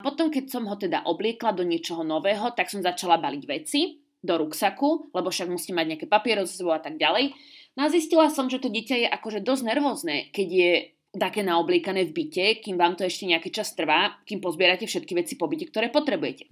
Potom, 0.04 0.28
keď 0.28 0.52
som 0.52 0.68
ho 0.68 0.76
teda 0.76 1.08
obliekla 1.08 1.56
do 1.56 1.64
niečoho 1.64 2.04
nového, 2.04 2.52
tak 2.52 2.68
som 2.68 2.84
začala 2.84 3.16
baliť 3.16 3.42
veci 3.48 4.04
do 4.20 4.36
ruksaku, 4.36 5.16
lebo 5.16 5.32
však 5.32 5.48
musím 5.48 5.80
mať 5.80 5.86
nejaké 5.96 6.06
papiere 6.08 6.44
so 6.44 6.52
sebou 6.52 6.76
a 6.76 6.82
tak 6.82 7.00
ďalej. 7.00 7.32
No 7.74 7.88
a 7.88 7.92
zistila 7.92 8.28
som, 8.28 8.52
že 8.52 8.60
to 8.60 8.68
dieťa 8.68 8.96
je 9.00 9.08
akože 9.08 9.40
dosť 9.40 9.62
nervózne, 9.64 10.28
keď 10.30 10.48
je 10.48 10.72
také 11.16 11.46
naobliekané 11.46 12.10
v 12.10 12.12
byte, 12.12 12.46
kým 12.64 12.76
vám 12.76 12.98
to 12.98 13.06
ešte 13.06 13.28
nejaký 13.30 13.50
čas 13.54 13.72
trvá, 13.72 14.18
kým 14.26 14.42
pozbierate 14.42 14.84
všetky 14.84 15.14
veci 15.14 15.34
po 15.38 15.46
byte, 15.46 15.70
ktoré 15.70 15.88
potrebujete. 15.88 16.50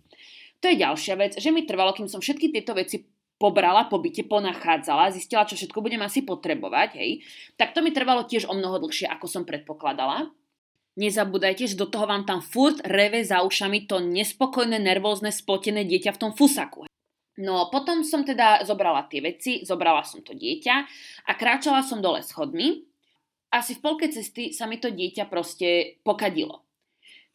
To 0.63 0.71
je 0.71 0.79
ďalšia 0.79 1.15
vec, 1.19 1.33
že 1.39 1.51
mi 1.51 1.67
trvalo, 1.67 1.91
kým 1.91 2.07
som 2.07 2.23
všetky 2.23 2.55
tieto 2.55 2.73
veci 2.73 3.03
pobrala 3.43 3.91
po 3.91 3.99
byte, 3.99 4.23
ponachádzala, 4.31 5.11
zistila, 5.11 5.43
čo 5.43 5.59
všetko 5.59 5.83
budem 5.83 5.99
asi 6.07 6.23
potrebovať, 6.23 6.95
hej, 6.95 7.27
tak 7.59 7.75
to 7.75 7.83
mi 7.83 7.91
trvalo 7.91 8.23
tiež 8.23 8.47
o 8.47 8.55
mnoho 8.55 8.79
dlhšie, 8.79 9.11
ako 9.11 9.27
som 9.27 9.43
predpokladala. 9.43 10.31
Nezabúdajte, 10.95 11.67
že 11.67 11.81
do 11.81 11.91
toho 11.91 12.07
vám 12.07 12.23
tam 12.23 12.39
furt 12.39 12.79
reve 12.87 13.25
za 13.27 13.43
ušami 13.43 13.91
to 13.91 13.99
nespokojné, 13.99 14.79
nervózne, 14.79 15.35
spotené 15.35 15.83
dieťa 15.89 16.15
v 16.15 16.21
tom 16.21 16.31
fusaku. 16.37 16.87
No 17.41 17.73
potom 17.73 18.05
som 18.05 18.29
teda 18.29 18.63
zobrala 18.69 19.09
tie 19.09 19.25
veci, 19.25 19.65
zobrala 19.65 20.05
som 20.05 20.21
to 20.21 20.37
dieťa 20.37 20.75
a 21.27 21.33
kráčala 21.33 21.81
som 21.81 22.05
dole 22.05 22.21
schodmi 22.21 22.92
asi 23.53 23.77
v 23.77 23.85
polke 23.85 24.09
cesty 24.09 24.57
sa 24.57 24.65
mi 24.65 24.81
to 24.81 24.89
dieťa 24.89 25.29
proste 25.29 26.01
pokadilo. 26.01 26.65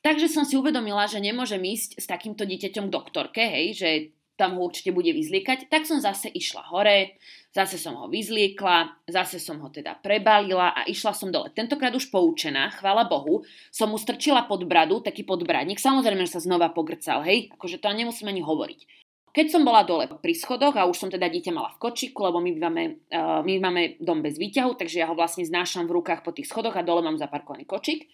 Takže 0.01 0.27
som 0.29 0.43
si 0.43 0.57
uvedomila, 0.57 1.05
že 1.05 1.21
nemôžem 1.21 1.61
ísť 1.61 2.01
s 2.01 2.05
takýmto 2.09 2.45
dieťaťom 2.45 2.89
k 2.89 2.95
doktorke, 2.95 3.43
hej, 3.45 3.67
že 3.77 3.89
tam 4.37 4.53
ho 4.55 4.69
určite 4.69 4.93
bude 4.93 5.09
vyzliekať, 5.09 5.65
tak 5.65 5.89
som 5.89 5.97
zase 5.97 6.29
išla 6.29 6.69
hore, 6.69 7.17
zase 7.49 7.81
som 7.81 7.97
ho 7.97 8.05
vyzliekla, 8.05 9.09
zase 9.09 9.41
som 9.41 9.57
ho 9.65 9.69
teda 9.73 9.97
prebalila 9.97 10.77
a 10.77 10.85
išla 10.85 11.17
som 11.17 11.33
dole. 11.33 11.49
Tentokrát 11.57 11.89
už 11.97 12.13
poučená, 12.13 12.69
chvála 12.77 13.09
Bohu, 13.09 13.41
som 13.73 13.89
mu 13.89 13.97
strčila 13.97 14.45
pod 14.45 14.69
bradu, 14.69 15.01
taký 15.01 15.25
podbradník, 15.25 15.81
samozrejme, 15.81 16.29
že 16.29 16.37
sa 16.37 16.45
znova 16.45 16.69
pogrcal, 16.69 17.25
hej, 17.25 17.49
akože 17.57 17.81
to 17.81 17.89
nemusím 17.89 18.29
ani 18.29 18.45
hovoriť. 18.45 19.06
Keď 19.37 19.53
som 19.53 19.61
bola 19.61 19.85
dole 19.85 20.09
pri 20.09 20.33
schodoch 20.33 20.73
a 20.73 20.89
už 20.89 20.97
som 20.97 21.09
teda 21.13 21.29
dieťa 21.29 21.53
mala 21.53 21.69
v 21.69 21.77
kočiku, 21.77 22.25
lebo 22.25 22.41
my 22.41 22.57
máme, 22.57 22.83
uh, 23.13 23.45
my 23.45 23.53
máme 23.61 24.01
dom 24.01 24.25
bez 24.25 24.41
výťahu, 24.41 24.73
takže 24.73 24.97
ja 24.97 25.05
ho 25.05 25.13
vlastne 25.13 25.45
znášam 25.45 25.85
v 25.85 26.01
rukách 26.01 26.25
po 26.25 26.33
tých 26.33 26.49
schodoch 26.49 26.73
a 26.73 26.81
dole 26.81 27.05
mám 27.05 27.21
zaparkovaný 27.21 27.69
kočik, 27.69 28.09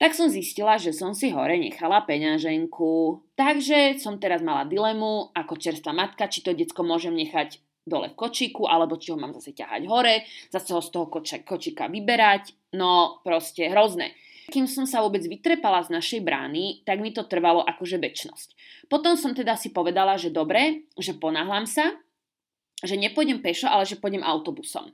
tak 0.00 0.16
som 0.16 0.32
zistila, 0.32 0.80
že 0.80 0.96
som 0.96 1.12
si 1.12 1.28
hore 1.28 1.60
nechala 1.60 2.00
peňaženku. 2.08 3.20
Takže 3.36 4.00
som 4.00 4.16
teraz 4.16 4.40
mala 4.40 4.64
dilemu 4.64 5.36
ako 5.36 5.60
čerstvá 5.60 5.92
matka, 5.92 6.32
či 6.32 6.40
to 6.40 6.56
decko 6.56 6.80
môžem 6.80 7.12
nechať 7.20 7.60
dole 7.84 8.08
v 8.08 8.16
kočíku, 8.16 8.64
alebo 8.64 8.96
či 8.96 9.12
ho 9.12 9.20
mám 9.20 9.36
zase 9.36 9.52
ťahať 9.52 9.84
hore, 9.92 10.24
zase 10.48 10.72
ho 10.72 10.80
z 10.80 10.88
toho 10.88 11.06
koča, 11.12 11.44
kočíka 11.44 11.92
vyberať. 11.92 12.56
No 12.72 13.20
proste 13.20 13.68
hrozné. 13.68 14.16
Kým 14.52 14.68
som 14.68 14.84
sa 14.84 15.00
vôbec 15.00 15.22
vytrepala 15.24 15.80
z 15.86 15.92
našej 15.94 16.20
brány, 16.24 16.84
tak 16.84 17.00
mi 17.00 17.14
to 17.14 17.24
trvalo 17.24 17.62
akože 17.64 17.96
väčnosť. 17.96 18.48
Potom 18.90 19.16
som 19.16 19.32
teda 19.32 19.56
si 19.56 19.72
povedala, 19.72 20.20
že 20.20 20.34
dobre, 20.34 20.88
že 20.98 21.16
ponáhľam 21.16 21.64
sa, 21.64 21.94
že 22.82 22.98
nepôjdem 22.98 23.40
pešo, 23.40 23.70
ale 23.70 23.86
že 23.86 23.96
pôjdem 23.96 24.26
autobusom. 24.26 24.90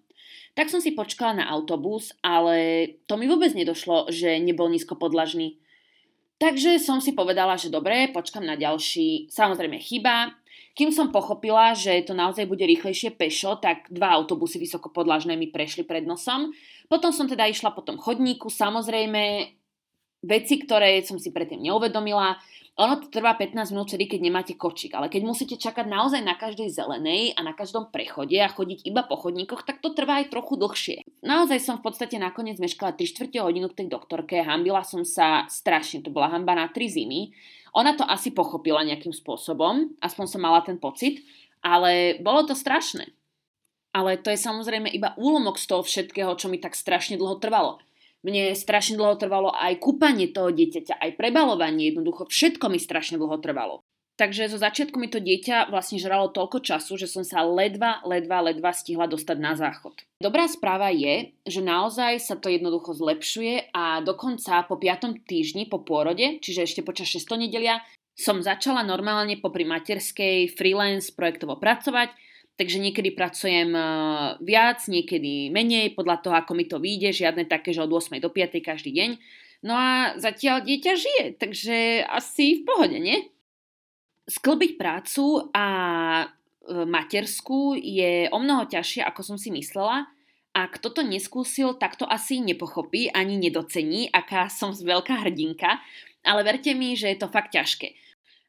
Tak 0.52 0.68
som 0.68 0.82
si 0.82 0.92
počkala 0.92 1.42
na 1.42 1.46
autobus, 1.48 2.12
ale 2.20 2.86
to 3.08 3.16
mi 3.16 3.30
vôbec 3.30 3.54
nedošlo, 3.54 4.10
že 4.12 4.42
nebol 4.42 4.68
nízko 4.68 4.98
podlažný. 4.98 5.58
Takže 6.38 6.78
som 6.78 7.02
si 7.02 7.14
povedala, 7.18 7.58
že 7.58 7.72
dobre, 7.72 8.14
počkam 8.14 8.46
na 8.46 8.54
ďalší. 8.54 9.26
Samozrejme 9.30 9.82
chyba. 9.82 10.38
Kým 10.78 10.94
som 10.94 11.10
pochopila, 11.10 11.74
že 11.74 12.06
to 12.06 12.14
naozaj 12.14 12.46
bude 12.46 12.62
rýchlejšie 12.62 13.18
pešo, 13.18 13.58
tak 13.58 13.90
dva 13.90 14.14
autobusy 14.14 14.62
vysokopodlažné 14.62 15.34
mi 15.34 15.50
prešli 15.50 15.82
pred 15.82 16.06
nosom. 16.06 16.54
Potom 16.88 17.12
som 17.12 17.28
teda 17.28 17.44
išla 17.44 17.76
po 17.76 17.84
tom 17.84 18.00
chodníku, 18.00 18.48
samozrejme 18.48 19.52
veci, 20.24 20.54
ktoré 20.58 21.04
som 21.04 21.20
si 21.20 21.30
predtým 21.30 21.62
neuvedomila. 21.62 22.40
Ono 22.78 22.94
to 23.02 23.10
trvá 23.10 23.34
15 23.34 23.74
minút 23.74 23.90
vtedy, 23.90 24.06
keď 24.06 24.20
nemáte 24.22 24.54
kočík, 24.54 24.94
ale 24.94 25.10
keď 25.10 25.26
musíte 25.26 25.58
čakať 25.58 25.82
naozaj 25.90 26.22
na 26.22 26.38
každej 26.38 26.70
zelenej 26.70 27.34
a 27.34 27.42
na 27.42 27.50
každom 27.50 27.90
prechode 27.90 28.38
a 28.38 28.46
chodiť 28.46 28.86
iba 28.86 29.02
po 29.02 29.18
chodníkoch, 29.18 29.66
tak 29.66 29.82
to 29.82 29.90
trvá 29.90 30.22
aj 30.22 30.30
trochu 30.30 30.54
dlhšie. 30.54 30.96
Naozaj 31.26 31.58
som 31.58 31.82
v 31.82 31.90
podstate 31.90 32.22
nakoniec 32.22 32.62
meškala 32.62 32.94
3 32.94 33.02
čtvrte 33.02 33.42
hodinu 33.42 33.66
k 33.66 33.82
tej 33.82 33.88
doktorke, 33.90 34.46
hambila 34.46 34.86
som 34.86 35.02
sa 35.02 35.50
strašne, 35.50 36.06
to 36.06 36.14
bola 36.14 36.30
hamba 36.30 36.54
na 36.54 36.70
3 36.70 36.78
zimy. 36.86 37.34
Ona 37.74 37.98
to 37.98 38.06
asi 38.06 38.30
pochopila 38.30 38.86
nejakým 38.86 39.10
spôsobom, 39.10 39.98
aspoň 39.98 40.24
som 40.30 40.40
mala 40.40 40.62
ten 40.62 40.78
pocit, 40.78 41.18
ale 41.58 42.22
bolo 42.22 42.46
to 42.46 42.54
strašné. 42.54 43.17
Ale 43.98 44.14
to 44.22 44.30
je 44.30 44.38
samozrejme 44.38 44.86
iba 44.94 45.18
úlomok 45.18 45.58
z 45.58 45.74
toho 45.74 45.82
všetkého, 45.82 46.38
čo 46.38 46.46
mi 46.46 46.62
tak 46.62 46.78
strašne 46.78 47.18
dlho 47.18 47.42
trvalo. 47.42 47.82
Mne 48.22 48.54
strašne 48.54 48.94
dlho 48.94 49.18
trvalo 49.18 49.50
aj 49.50 49.82
kúpanie 49.82 50.30
toho 50.30 50.54
dieťaťa, 50.54 51.02
aj 51.02 51.18
prebalovanie, 51.18 51.90
jednoducho 51.90 52.30
všetko 52.30 52.70
mi 52.70 52.78
strašne 52.78 53.18
dlho 53.18 53.42
trvalo. 53.42 53.82
Takže 54.18 54.50
zo 54.50 54.58
začiatku 54.58 54.98
mi 54.98 55.06
to 55.06 55.22
dieťa 55.22 55.70
vlastne 55.70 56.02
žralo 56.02 56.34
toľko 56.34 56.58
času, 56.58 56.98
že 56.98 57.06
som 57.06 57.22
sa 57.22 57.46
ledva, 57.46 58.02
ledva, 58.02 58.42
ledva 58.42 58.74
stihla 58.74 59.06
dostať 59.06 59.38
na 59.38 59.54
záchod. 59.54 60.02
Dobrá 60.18 60.50
správa 60.50 60.90
je, 60.90 61.30
že 61.46 61.62
naozaj 61.62 62.18
sa 62.18 62.34
to 62.34 62.50
jednoducho 62.50 62.98
zlepšuje 62.98 63.70
a 63.70 64.02
dokonca 64.02 64.66
po 64.66 64.74
5. 64.74 65.22
týždni 65.22 65.70
po 65.70 65.86
pôrode, 65.86 66.42
čiže 66.42 66.66
ešte 66.66 66.80
počas 66.82 67.06
6. 67.14 67.30
nedelia, 67.38 67.78
som 68.18 68.42
začala 68.42 68.82
normálne 68.82 69.38
popri 69.38 69.62
materskej 69.62 70.50
freelance 70.58 71.14
projektovo 71.14 71.54
pracovať 71.54 72.10
Takže 72.58 72.82
niekedy 72.82 73.14
pracujem 73.14 73.70
eh, 73.70 73.86
viac, 74.42 74.82
niekedy 74.90 75.54
menej, 75.54 75.94
podľa 75.94 76.16
toho, 76.18 76.34
ako 76.34 76.52
mi 76.58 76.66
to 76.66 76.82
vyjde, 76.82 77.14
žiadne 77.14 77.46
také, 77.46 77.70
že 77.70 77.86
od 77.86 77.94
8 77.94 78.18
do 78.18 78.34
5 78.34 78.58
každý 78.58 78.90
deň. 78.90 79.10
No 79.62 79.78
a 79.78 80.18
zatiaľ 80.18 80.66
dieťa 80.66 80.92
žije, 80.98 81.24
takže 81.38 82.02
asi 82.02 82.62
v 82.62 82.66
pohode, 82.66 82.98
nie? 82.98 83.30
Sklbiť 84.26 84.74
prácu 84.74 85.54
a 85.54 85.66
eh, 86.26 86.82
matersku 86.82 87.78
je 87.78 88.26
o 88.34 88.38
mnoho 88.42 88.66
ťažšie, 88.66 89.06
ako 89.06 89.22
som 89.22 89.38
si 89.38 89.54
myslela. 89.54 90.10
A 90.50 90.66
kto 90.66 90.90
to 90.90 91.06
neskúsil, 91.06 91.78
tak 91.78 91.94
to 91.94 92.02
asi 92.10 92.42
nepochopí 92.42 93.06
ani 93.14 93.38
nedocení, 93.38 94.10
aká 94.10 94.50
som 94.50 94.74
veľká 94.74 95.22
hrdinka. 95.22 95.78
Ale 96.26 96.42
verte 96.42 96.74
mi, 96.74 96.98
že 96.98 97.14
je 97.14 97.18
to 97.22 97.30
fakt 97.30 97.54
ťažké. 97.54 97.94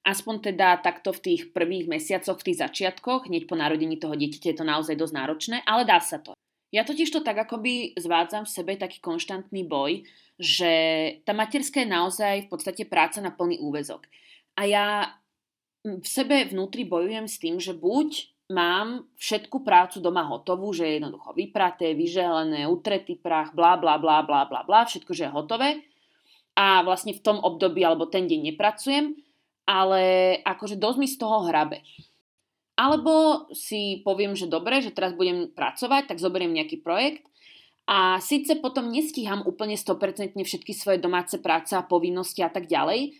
Aspoň 0.10 0.42
teda 0.42 0.82
takto 0.82 1.14
v 1.14 1.22
tých 1.22 1.42
prvých 1.54 1.86
mesiacoch, 1.86 2.42
v 2.42 2.50
tých 2.50 2.66
začiatkoch, 2.66 3.30
hneď 3.30 3.46
po 3.46 3.54
narodení 3.54 3.94
toho 4.02 4.18
dieťaťa 4.18 4.50
je 4.50 4.58
to 4.58 4.66
naozaj 4.66 4.98
dosť 4.98 5.14
náročné, 5.14 5.58
ale 5.70 5.86
dá 5.86 6.02
sa 6.02 6.18
to. 6.18 6.34
Ja 6.74 6.82
totiž 6.82 7.14
to 7.14 7.22
tak 7.22 7.38
akoby 7.38 7.94
zvádzam 7.94 8.50
v 8.50 8.54
sebe 8.54 8.74
taký 8.74 8.98
konštantný 9.06 9.70
boj, 9.70 10.02
že 10.42 10.72
tá 11.30 11.38
materská 11.38 11.86
je 11.86 11.94
naozaj 11.94 12.36
v 12.46 12.50
podstate 12.50 12.90
práca 12.90 13.22
na 13.22 13.30
plný 13.30 13.62
úvezok. 13.62 14.10
A 14.58 14.66
ja 14.66 14.86
v 15.86 16.08
sebe 16.10 16.42
vnútri 16.50 16.90
bojujem 16.90 17.30
s 17.30 17.38
tým, 17.38 17.62
že 17.62 17.78
buď 17.78 18.34
mám 18.50 19.06
všetku 19.22 19.62
prácu 19.62 20.02
doma 20.02 20.26
hotovú, 20.26 20.74
že 20.74 20.90
je 20.90 20.98
jednoducho 20.98 21.38
vypraté, 21.38 21.94
vyželené, 21.94 22.66
utretý 22.66 23.14
prach, 23.14 23.54
bla 23.54 23.78
bla 23.78 24.02
bla 24.02 24.26
bla 24.26 24.50
bla 24.50 24.66
bla, 24.66 24.90
všetko, 24.90 25.14
že 25.14 25.30
je 25.30 25.36
hotové 25.38 25.70
a 26.58 26.82
vlastne 26.82 27.14
v 27.14 27.22
tom 27.22 27.38
období 27.38 27.86
alebo 27.86 28.10
ten 28.10 28.26
deň 28.26 28.54
nepracujem 28.54 29.29
ale 29.70 30.36
akože 30.42 30.82
dosť 30.82 30.98
mi 30.98 31.06
z 31.06 31.22
toho 31.22 31.46
hrabe. 31.46 31.86
Alebo 32.74 33.46
si 33.54 34.02
poviem, 34.02 34.34
že 34.34 34.50
dobre, 34.50 34.82
že 34.82 34.90
teraz 34.90 35.14
budem 35.14 35.54
pracovať, 35.54 36.10
tak 36.10 36.18
zoberiem 36.18 36.58
nejaký 36.58 36.82
projekt 36.82 37.30
a 37.86 38.18
síce 38.18 38.58
potom 38.58 38.90
nestíham 38.90 39.46
úplne 39.46 39.78
100% 39.78 40.34
všetky 40.34 40.74
svoje 40.74 40.98
domáce 40.98 41.38
práce 41.38 41.78
a 41.78 41.86
povinnosti 41.86 42.42
a 42.42 42.50
tak 42.50 42.66
ďalej, 42.66 43.14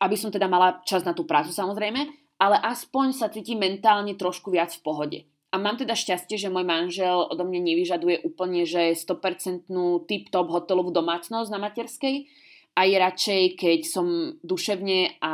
aby 0.00 0.16
som 0.16 0.32
teda 0.32 0.48
mala 0.48 0.80
čas 0.88 1.04
na 1.04 1.12
tú 1.12 1.28
prácu 1.28 1.52
samozrejme, 1.52 2.00
ale 2.40 2.56
aspoň 2.64 3.12
sa 3.12 3.28
cítim 3.28 3.60
mentálne 3.60 4.16
trošku 4.16 4.48
viac 4.48 4.72
v 4.72 4.84
pohode. 4.84 5.18
A 5.50 5.58
mám 5.58 5.74
teda 5.74 5.98
šťastie, 5.98 6.38
že 6.38 6.46
môj 6.46 6.62
manžel 6.62 7.26
odo 7.26 7.42
mňa 7.42 7.60
nevyžaduje 7.60 8.16
úplne, 8.22 8.62
že 8.62 8.94
100% 8.94 9.66
tip-top 10.06 10.46
hotelovú 10.48 10.94
domácnosť 10.94 11.50
na 11.50 11.58
materskej 11.58 12.30
a 12.78 12.86
je 12.86 12.96
radšej, 12.96 13.42
keď 13.58 13.80
som 13.82 14.38
duševne 14.46 15.18
a 15.18 15.32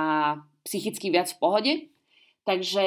psychicky 0.67 1.15
viac 1.15 1.31
v 1.31 1.39
pohode, 1.39 1.73
takže 2.43 2.85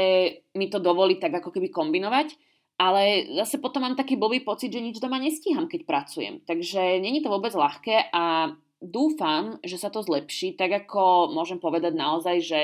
mi 0.59 0.67
to 0.67 0.83
dovolí 0.83 1.15
tak 1.15 1.31
ako 1.39 1.55
keby 1.55 1.71
kombinovať. 1.71 2.35
Ale 2.79 3.27
zase 3.35 3.59
potom 3.59 3.83
mám 3.83 3.99
taký 3.99 4.15
blbý 4.15 4.39
pocit, 4.39 4.71
že 4.71 4.79
nič 4.79 5.03
doma 5.03 5.19
nestíham, 5.19 5.67
keď 5.67 5.83
pracujem. 5.83 6.39
Takže 6.47 7.03
není 7.03 7.19
to 7.19 7.27
vôbec 7.27 7.51
ľahké 7.51 8.07
a 8.15 8.55
dúfam, 8.79 9.59
že 9.67 9.75
sa 9.75 9.91
to 9.91 9.99
zlepší, 9.99 10.55
tak 10.55 10.87
ako 10.87 11.27
môžem 11.35 11.59
povedať 11.59 11.91
naozaj, 11.91 12.39
že 12.39 12.59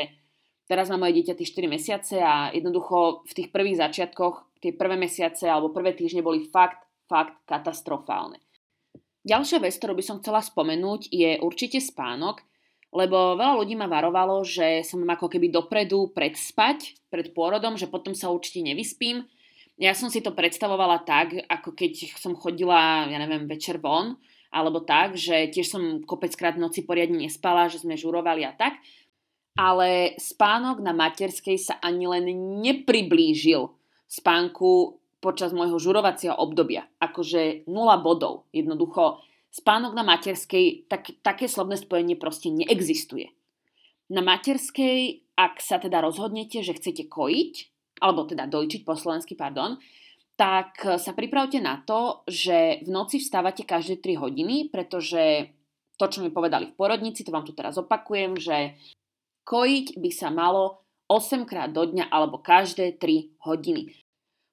teraz 0.71 0.87
má 0.87 0.95
moje 0.95 1.19
dieťa 1.19 1.35
tie 1.35 1.67
4 1.67 1.67
mesiace 1.67 2.15
a 2.23 2.47
jednoducho 2.55 3.27
v 3.27 3.31
tých 3.35 3.51
prvých 3.51 3.83
začiatkoch, 3.83 4.63
tie 4.63 4.71
prvé 4.71 4.95
mesiace 4.95 5.51
alebo 5.51 5.75
prvé 5.75 5.91
týždne 5.91 6.23
boli 6.23 6.47
fakt, 6.47 6.87
fakt 7.11 7.35
katastrofálne. 7.43 8.39
Ďalšia 9.27 9.59
vec, 9.59 9.75
ktorú 9.75 9.99
by 9.99 10.03
som 10.05 10.23
chcela 10.23 10.39
spomenúť, 10.39 11.11
je 11.11 11.43
určite 11.43 11.83
spánok, 11.83 12.39
lebo 12.93 13.35
veľa 13.39 13.59
ľudí 13.59 13.73
ma 13.75 13.89
varovalo, 13.89 14.43
že 14.45 14.85
sa 14.85 14.95
mám 14.95 15.17
ako 15.17 15.27
keby 15.27 15.51
dopredu 15.51 16.11
predspať 16.15 16.95
pred 17.09 17.31
pôrodom, 17.35 17.75
že 17.75 17.91
potom 17.91 18.13
sa 18.15 18.31
určite 18.31 18.63
nevyspím. 18.63 19.25
Ja 19.75 19.91
som 19.91 20.07
si 20.07 20.23
to 20.23 20.31
predstavovala 20.31 21.03
tak, 21.03 21.35
ako 21.51 21.75
keď 21.75 22.15
som 22.15 22.37
chodila, 22.39 23.11
ja 23.11 23.19
neviem, 23.19 23.43
večer 23.43 23.83
von, 23.83 24.15
alebo 24.55 24.87
tak, 24.87 25.19
že 25.19 25.51
tiež 25.51 25.67
som 25.67 25.83
kopeckrát 26.07 26.55
v 26.55 26.63
noci 26.63 26.87
poriadne 26.87 27.27
nespala, 27.27 27.67
že 27.67 27.83
sme 27.83 27.99
žurovali 27.99 28.47
a 28.47 28.55
tak. 28.55 28.79
Ale 29.59 30.15
spánok 30.15 30.79
na 30.79 30.95
materskej 30.95 31.59
sa 31.59 31.75
ani 31.83 32.07
len 32.07 32.27
nepriblížil 32.63 33.67
spánku 34.07 34.99
počas 35.19 35.51
môjho 35.51 35.75
žurovacieho 35.75 36.35
obdobia. 36.35 36.87
Akože 37.03 37.67
nula 37.67 37.99
bodov. 37.99 38.47
Jednoducho 38.55 39.19
spánok 39.55 39.95
na 39.95 40.03
materskej, 40.03 40.91
tak, 40.91 41.15
také 41.23 41.47
slovné 41.47 41.79
spojenie 41.79 42.19
proste 42.19 42.51
neexistuje. 42.51 43.31
Na 44.11 44.19
materskej, 44.19 45.31
ak 45.39 45.63
sa 45.63 45.79
teda 45.79 46.03
rozhodnete, 46.03 46.59
že 46.59 46.75
chcete 46.75 47.07
kojiť, 47.07 47.53
alebo 48.03 48.27
teda 48.27 48.51
dojčiť 48.51 48.83
po 48.83 48.99
slovensky, 48.99 49.39
pardon, 49.39 49.79
tak 50.35 50.83
sa 50.99 51.15
pripravte 51.15 51.63
na 51.63 51.79
to, 51.79 52.27
že 52.27 52.83
v 52.83 52.89
noci 52.91 53.23
vstávate 53.23 53.63
každé 53.63 54.03
3 54.03 54.19
hodiny, 54.19 54.67
pretože 54.67 55.55
to, 55.95 56.05
čo 56.11 56.19
mi 56.19 56.27
povedali 56.27 56.69
v 56.69 56.75
porodnici, 56.75 57.23
to 57.23 57.31
vám 57.31 57.47
tu 57.47 57.55
teraz 57.55 57.79
opakujem, 57.79 58.35
že 58.35 58.75
kojiť 59.47 59.95
by 59.95 60.11
sa 60.11 60.27
malo 60.35 60.83
8 61.07 61.47
krát 61.47 61.71
do 61.71 61.87
dňa 61.87 62.11
alebo 62.11 62.43
každé 62.43 62.99
3 62.99 63.47
hodiny. 63.47 63.95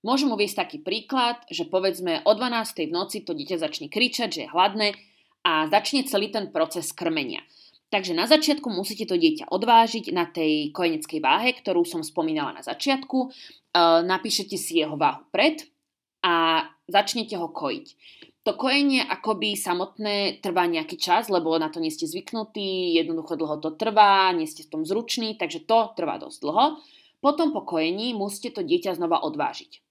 Môžem 0.02 0.34
uvieť 0.34 0.66
taký 0.66 0.82
príklad, 0.82 1.38
že 1.46 1.62
povedzme 1.62 2.26
o 2.26 2.32
12. 2.34 2.90
v 2.90 2.92
noci 2.92 3.22
to 3.22 3.38
dieťa 3.38 3.62
začne 3.62 3.86
kričať, 3.86 4.28
že 4.34 4.40
je 4.46 4.52
hladné 4.52 4.88
a 5.46 5.70
začne 5.70 6.02
celý 6.06 6.34
ten 6.34 6.50
proces 6.50 6.90
krmenia. 6.90 7.46
Takže 7.92 8.16
na 8.16 8.24
začiatku 8.24 8.66
musíte 8.72 9.04
to 9.04 9.20
dieťa 9.20 9.52
odvážiť 9.52 10.16
na 10.16 10.24
tej 10.24 10.72
kojeneckej 10.72 11.20
váhe, 11.20 11.52
ktorú 11.54 11.84
som 11.84 12.00
spomínala 12.00 12.56
na 12.56 12.64
začiatku. 12.64 13.18
E, 13.20 13.28
napíšete 14.02 14.56
si 14.56 14.80
jeho 14.80 14.96
váhu 14.96 15.28
pred 15.28 15.68
a 16.24 16.66
začnete 16.88 17.36
ho 17.36 17.52
kojiť. 17.52 17.86
To 18.48 18.58
kojenie 18.58 19.04
akoby 19.04 19.54
samotné 19.54 20.40
trvá 20.42 20.66
nejaký 20.66 20.98
čas, 20.98 21.28
lebo 21.28 21.52
na 21.60 21.68
to 21.68 21.84
nie 21.84 21.92
ste 21.92 22.08
zvyknutí, 22.08 22.96
jednoducho 22.96 23.38
dlho 23.38 23.60
to 23.60 23.76
trvá, 23.76 24.32
nie 24.34 24.48
ste 24.48 24.66
v 24.66 24.72
tom 24.72 24.82
zruční, 24.82 25.36
takže 25.38 25.62
to 25.62 25.94
trvá 25.94 26.16
dosť 26.16 26.38
dlho. 26.42 26.64
Potom 27.22 27.52
po 27.54 27.62
kojení 27.62 28.16
musíte 28.16 28.56
to 28.56 28.66
dieťa 28.66 28.98
znova 28.98 29.22
odvážiť. 29.22 29.81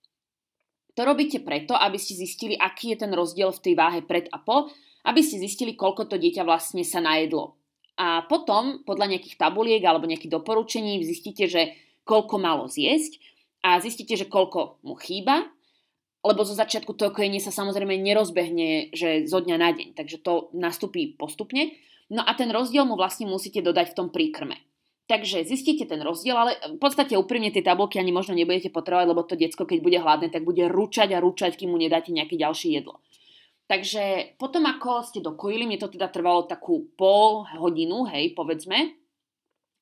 To 0.95 1.01
robíte 1.07 1.39
preto, 1.39 1.71
aby 1.75 1.95
ste 1.95 2.19
zistili, 2.19 2.60
aký 2.60 2.95
je 2.95 3.07
ten 3.07 3.12
rozdiel 3.12 3.51
v 3.55 3.63
tej 3.63 3.74
váhe 3.79 4.01
pred 4.03 4.27
a 4.31 4.39
po, 4.43 4.67
aby 5.07 5.21
ste 5.24 5.41
zistili, 5.41 5.74
koľko 5.74 6.12
to 6.12 6.15
dieťa 6.19 6.43
vlastne 6.43 6.83
sa 6.83 7.00
najedlo. 7.00 7.55
A 7.98 8.25
potom, 8.25 8.83
podľa 8.83 9.15
nejakých 9.15 9.39
tabuliek 9.39 9.83
alebo 9.86 10.10
nejakých 10.10 10.41
doporučení, 10.41 11.01
zistíte, 11.05 11.45
že 11.48 11.75
koľko 12.03 12.36
malo 12.41 12.65
zjesť 12.65 13.21
a 13.62 13.77
zistíte, 13.77 14.17
že 14.17 14.25
koľko 14.25 14.81
mu 14.81 14.98
chýba, 14.98 15.48
lebo 16.21 16.45
zo 16.45 16.53
začiatku 16.53 16.93
to 16.98 17.10
kojenie 17.13 17.41
sa 17.41 17.50
samozrejme 17.50 17.98
nerozbehne, 17.98 18.93
že 18.93 19.25
zo 19.25 19.41
dňa 19.41 19.57
na 19.57 19.69
deň, 19.74 19.89
takže 19.98 20.21
to 20.21 20.53
nastupí 20.53 21.17
postupne. 21.17 21.74
No 22.13 22.21
a 22.21 22.36
ten 22.38 22.51
rozdiel 22.53 22.86
mu 22.86 22.93
vlastne 22.93 23.25
musíte 23.25 23.63
dodať 23.63 23.93
v 23.93 23.98
tom 23.98 24.07
príkrme. 24.13 24.60
Takže 25.12 25.44
zistíte 25.44 25.84
ten 25.84 26.00
rozdiel, 26.00 26.39
ale 26.39 26.56
v 26.72 26.80
podstate 26.80 27.20
úprimne 27.20 27.51
tie 27.51 27.60
tabulky 27.60 28.00
ani 28.00 28.15
možno 28.15 28.32
nebudete 28.32 28.72
potrebovať, 28.72 29.08
lebo 29.12 29.27
to 29.27 29.36
diecko, 29.36 29.68
keď 29.68 29.84
bude 29.84 30.00
hladné, 30.00 30.32
tak 30.32 30.48
bude 30.48 30.72
ručať 30.72 31.12
a 31.12 31.20
ručať, 31.20 31.60
kým 31.60 31.75
mu 31.75 31.75
nedáte 31.75 32.15
nejaké 32.15 32.39
ďalšie 32.39 32.80
jedlo. 32.80 33.03
Takže 33.68 34.36
potom, 34.39 34.63
ako 34.72 35.03
ste 35.03 35.20
dokojili, 35.20 35.68
mne 35.68 35.84
to 35.84 35.91
teda 35.91 36.08
trvalo 36.08 36.48
takú 36.48 36.96
pol 36.96 37.44
hodinu, 37.60 38.08
hej, 38.08 38.32
povedzme, 38.32 38.96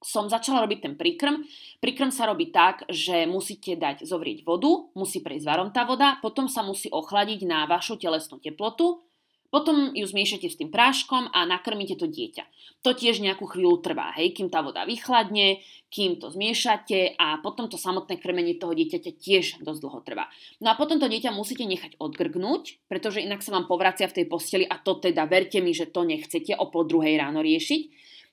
som 0.02 0.26
začala 0.34 0.66
robiť 0.66 0.80
ten 0.82 0.94
príkrm. 0.98 1.46
Príkrm 1.78 2.10
sa 2.10 2.26
robí 2.26 2.50
tak, 2.50 2.90
že 2.90 3.30
musíte 3.30 3.78
dať 3.78 4.10
zovrieť 4.10 4.42
vodu, 4.42 4.90
musí 4.98 5.22
prejsť 5.22 5.46
varom 5.46 5.70
tá 5.70 5.86
voda, 5.86 6.18
potom 6.26 6.50
sa 6.50 6.66
musí 6.66 6.90
ochladiť 6.90 7.46
na 7.46 7.70
vašu 7.70 8.02
telesnú 8.02 8.42
teplotu, 8.42 9.06
potom 9.50 9.94
ju 9.98 10.06
zmiešate 10.06 10.46
s 10.46 10.58
tým 10.62 10.70
práškom 10.70 11.34
a 11.34 11.46
nakrmíte 11.50 11.98
to 11.98 12.06
dieťa. 12.06 12.46
To 12.86 12.94
tiež 12.94 13.20
nejakú 13.20 13.50
chvíľu 13.50 13.82
trvá, 13.82 14.14
hej, 14.16 14.32
kým 14.38 14.48
tá 14.54 14.62
voda 14.62 14.86
vychladne, 14.86 15.60
kým 15.90 16.22
to 16.22 16.30
zmiešate 16.30 17.18
a 17.18 17.42
potom 17.42 17.66
to 17.66 17.76
samotné 17.76 18.22
krmenie 18.22 18.62
toho 18.62 18.78
dieťaťa 18.78 19.12
tiež 19.18 19.46
dosť 19.66 19.82
dlho 19.82 20.00
trvá. 20.06 20.30
No 20.62 20.70
a 20.72 20.78
potom 20.78 21.02
to 21.02 21.10
dieťa 21.10 21.34
musíte 21.34 21.66
nechať 21.66 21.98
odgrgnúť, 21.98 22.86
pretože 22.86 23.26
inak 23.26 23.42
sa 23.42 23.58
vám 23.58 23.66
povracia 23.66 24.06
v 24.06 24.22
tej 24.22 24.26
posteli 24.30 24.66
a 24.70 24.78
to 24.78 25.02
teda 25.02 25.26
verte 25.26 25.58
mi, 25.60 25.74
že 25.74 25.90
to 25.90 26.06
nechcete 26.06 26.54
o 26.54 26.70
pol 26.70 26.86
druhej 26.86 27.18
ráno 27.18 27.42
riešiť. 27.42 27.82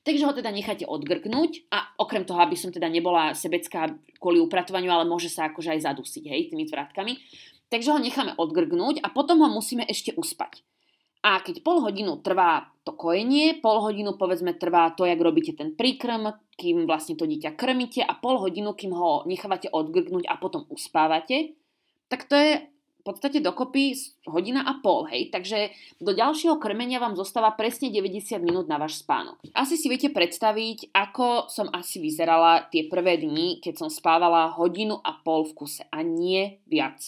Takže 0.07 0.23
ho 0.23 0.39
teda 0.39 0.55
necháte 0.55 0.87
odgrknúť 0.87 1.67
a 1.75 1.83
okrem 1.99 2.23
toho, 2.23 2.39
aby 2.39 2.55
som 2.55 2.71
teda 2.71 2.87
nebola 2.87 3.35
sebecká 3.35 3.91
kvôli 4.23 4.39
upratovaniu, 4.39 4.87
ale 4.87 5.03
môže 5.03 5.27
sa 5.27 5.51
akože 5.51 5.75
aj 5.75 5.81
zadusiť, 5.83 6.25
hej, 6.31 6.55
tými 6.55 6.71
tvratkami. 6.71 7.19
Takže 7.67 7.91
ho 7.91 7.99
necháme 7.99 8.39
odgrknúť 8.39 9.03
a 9.03 9.11
potom 9.11 9.43
ho 9.43 9.51
musíme 9.51 9.83
ešte 9.83 10.15
uspať. 10.15 10.63
A 11.27 11.43
keď 11.43 11.67
pol 11.67 11.83
hodinu 11.83 12.23
trvá 12.23 12.71
to 12.87 12.95
kojenie, 12.95 13.59
pol 13.59 13.83
hodinu 13.83 14.15
povedzme 14.15 14.55
trvá 14.55 14.95
to, 14.95 15.03
jak 15.03 15.19
robíte 15.19 15.59
ten 15.59 15.75
príkrm, 15.75 16.31
kým 16.55 16.87
vlastne 16.87 17.19
to 17.19 17.27
dieťa 17.27 17.59
krmíte 17.59 17.99
a 17.99 18.15
pol 18.15 18.39
hodinu, 18.39 18.79
kým 18.79 18.95
ho 18.95 19.27
nechávate 19.27 19.67
odgrgnúť 19.67 20.31
a 20.31 20.39
potom 20.39 20.71
uspávate, 20.71 21.59
tak 22.07 22.31
to 22.31 22.39
je 22.39 22.51
v 22.63 23.03
podstate 23.03 23.43
dokopy 23.43 23.99
hodina 24.31 24.67
a 24.71 24.79
pol, 24.79 25.11
hej. 25.11 25.35
Takže 25.35 25.75
do 25.99 26.15
ďalšieho 26.15 26.63
krmenia 26.63 27.03
vám 27.03 27.19
zostáva 27.19 27.55
presne 27.59 27.91
90 27.91 28.39
minút 28.39 28.71
na 28.71 28.79
váš 28.79 29.03
spánok. 29.03 29.43
Asi 29.51 29.75
si 29.75 29.91
viete 29.91 30.15
predstaviť, 30.15 30.95
ako 30.95 31.51
som 31.51 31.67
asi 31.75 31.99
vyzerala 31.99 32.71
tie 32.71 32.87
prvé 32.87 33.19
dni, 33.19 33.59
keď 33.59 33.83
som 33.83 33.91
spávala 33.91 34.55
hodinu 34.55 35.03
a 35.03 35.19
pol 35.27 35.43
v 35.43 35.59
kuse 35.59 35.83
a 35.91 36.07
nie 36.07 36.63
viac. 36.71 37.03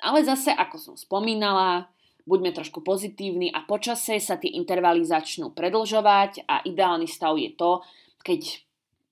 Ale 0.00 0.20
zase, 0.20 0.52
ako 0.52 0.76
som 0.76 0.94
spomínala, 0.96 1.88
buďme 2.26 2.50
trošku 2.52 2.82
pozitívni 2.82 3.48
a 3.54 3.62
počase 3.62 4.18
sa 4.18 4.34
tie 4.36 4.50
intervaly 4.58 5.06
začnú 5.06 5.54
predlžovať 5.54 6.44
a 6.44 6.66
ideálny 6.66 7.06
stav 7.06 7.38
je 7.38 7.54
to, 7.54 7.80
keď 8.26 8.66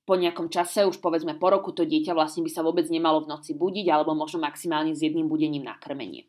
po 0.04 0.20
nejakom 0.20 0.52
čase, 0.52 0.84
už 0.84 1.00
povedzme 1.00 1.40
po 1.40 1.48
roku, 1.48 1.72
to 1.72 1.88
dieťa 1.88 2.12
vlastne 2.12 2.44
by 2.44 2.50
sa 2.52 2.60
vôbec 2.60 2.84
nemalo 2.92 3.24
v 3.24 3.30
noci 3.32 3.56
budiť 3.56 3.86
alebo 3.88 4.12
možno 4.12 4.42
maximálne 4.42 4.92
s 4.92 5.00
jedným 5.00 5.30
budením 5.30 5.64
na 5.64 5.80
krmenie. 5.80 6.28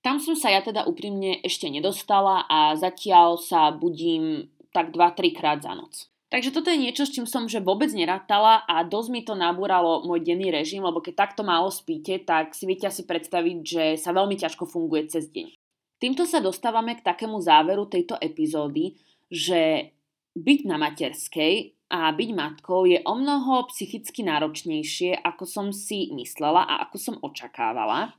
Tam 0.00 0.16
som 0.16 0.32
sa 0.32 0.48
ja 0.48 0.64
teda 0.64 0.88
úprimne 0.88 1.44
ešte 1.44 1.68
nedostala 1.68 2.48
a 2.48 2.72
zatiaľ 2.72 3.36
sa 3.36 3.68
budím 3.68 4.48
tak 4.72 4.96
2-3 4.96 5.36
krát 5.36 5.60
za 5.60 5.76
noc. 5.76 6.08
Takže 6.30 6.54
toto 6.54 6.70
je 6.70 6.78
niečo, 6.78 7.02
s 7.02 7.10
čím 7.10 7.26
som 7.26 7.50
že 7.50 7.58
vôbec 7.58 7.90
nerátala 7.90 8.62
a 8.70 8.86
dosť 8.86 9.08
mi 9.10 9.20
to 9.26 9.34
nabúralo 9.34 10.06
môj 10.06 10.22
denný 10.22 10.54
režim, 10.54 10.86
lebo 10.86 11.02
keď 11.02 11.26
takto 11.26 11.42
málo 11.42 11.74
spíte, 11.74 12.22
tak 12.22 12.54
si 12.54 12.70
viete 12.70 12.86
asi 12.86 13.02
predstaviť, 13.02 13.56
že 13.66 13.84
sa 13.98 14.14
veľmi 14.14 14.38
ťažko 14.38 14.62
funguje 14.70 15.10
cez 15.10 15.26
deň. 15.26 15.50
Týmto 15.98 16.24
sa 16.30 16.38
dostávame 16.38 16.94
k 16.94 17.04
takému 17.04 17.42
záveru 17.42 17.90
tejto 17.90 18.14
epizódy, 18.22 18.94
že 19.26 19.90
byť 20.38 20.60
na 20.70 20.78
materskej 20.78 21.54
a 21.90 22.14
byť 22.14 22.30
matkou 22.30 22.86
je 22.86 23.02
o 23.02 23.14
mnoho 23.18 23.66
psychicky 23.74 24.22
náročnejšie, 24.22 25.18
ako 25.26 25.44
som 25.44 25.66
si 25.74 26.14
myslela 26.14 26.62
a 26.62 26.86
ako 26.86 26.96
som 26.96 27.14
očakávala. 27.18 28.14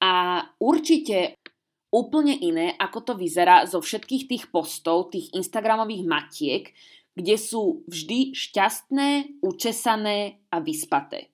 A 0.00 0.42
určite 0.56 1.36
úplne 1.92 2.34
iné, 2.34 2.72
ako 2.80 3.12
to 3.12 3.12
vyzerá 3.14 3.68
zo 3.68 3.84
všetkých 3.84 4.24
tých 4.26 4.44
postov, 4.48 5.12
tých 5.12 5.30
Instagramových 5.36 6.02
matiek, 6.08 6.64
kde 7.14 7.36
sú 7.38 7.86
vždy 7.86 8.34
šťastné, 8.34 9.40
učesané 9.42 10.42
a 10.50 10.58
vyspaté. 10.58 11.30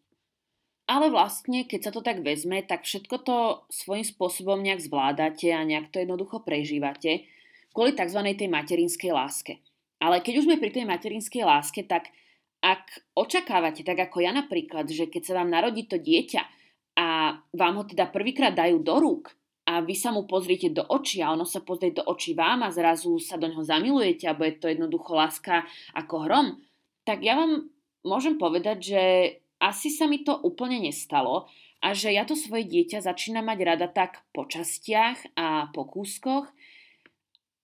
Ale 0.90 1.06
vlastne, 1.08 1.64
keď 1.64 1.80
sa 1.88 1.92
to 1.94 2.02
tak 2.02 2.20
vezme, 2.20 2.60
tak 2.66 2.82
všetko 2.82 3.16
to 3.22 3.38
svojím 3.70 4.02
spôsobom 4.02 4.58
nejak 4.58 4.82
zvládate 4.82 5.54
a 5.54 5.62
nejak 5.62 5.94
to 5.94 6.02
jednoducho 6.02 6.42
prežívate 6.42 7.24
kvôli 7.70 7.94
tzv. 7.94 8.20
tej 8.34 8.50
materinskej 8.50 9.10
láske. 9.14 9.62
Ale 10.02 10.24
keď 10.24 10.42
už 10.42 10.46
sme 10.50 10.58
pri 10.58 10.74
tej 10.74 10.84
materinskej 10.88 11.44
láske, 11.46 11.86
tak 11.86 12.10
ak 12.60 13.14
očakávate, 13.16 13.86
tak 13.86 14.10
ako 14.10 14.20
ja 14.20 14.32
napríklad, 14.34 14.88
že 14.90 15.08
keď 15.08 15.22
sa 15.24 15.36
vám 15.40 15.48
narodí 15.48 15.88
to 15.88 15.96
dieťa 15.96 16.42
a 16.98 17.38
vám 17.56 17.74
ho 17.80 17.84
teda 17.88 18.10
prvýkrát 18.12 18.52
dajú 18.52 18.82
do 18.84 18.96
rúk, 19.00 19.32
a 19.70 19.78
vy 19.86 19.94
sa 19.94 20.10
mu 20.10 20.26
pozriete 20.26 20.74
do 20.74 20.82
očí 20.82 21.22
a 21.22 21.30
ono 21.30 21.46
sa 21.46 21.62
pozrie 21.62 21.94
do 21.94 22.02
očí 22.02 22.34
vám 22.34 22.66
a 22.66 22.74
zrazu 22.74 23.22
sa 23.22 23.38
do 23.38 23.46
ňoho 23.46 23.62
zamilujete 23.62 24.26
a 24.26 24.34
bude 24.34 24.58
to 24.58 24.66
jednoducho 24.66 25.14
láska 25.14 25.62
ako 25.94 26.26
hrom, 26.26 26.58
tak 27.06 27.22
ja 27.22 27.38
vám 27.38 27.70
môžem 28.02 28.34
povedať, 28.34 28.78
že 28.82 29.02
asi 29.62 29.94
sa 29.94 30.10
mi 30.10 30.26
to 30.26 30.34
úplne 30.42 30.82
nestalo 30.82 31.46
a 31.78 31.94
že 31.94 32.10
ja 32.10 32.26
to 32.26 32.34
svoje 32.34 32.66
dieťa 32.66 33.06
začínam 33.06 33.46
mať 33.46 33.58
rada 33.62 33.86
tak 33.86 34.26
po 34.34 34.42
častiach 34.50 35.38
a 35.38 35.70
po 35.70 35.86
kúskoch. 35.86 36.50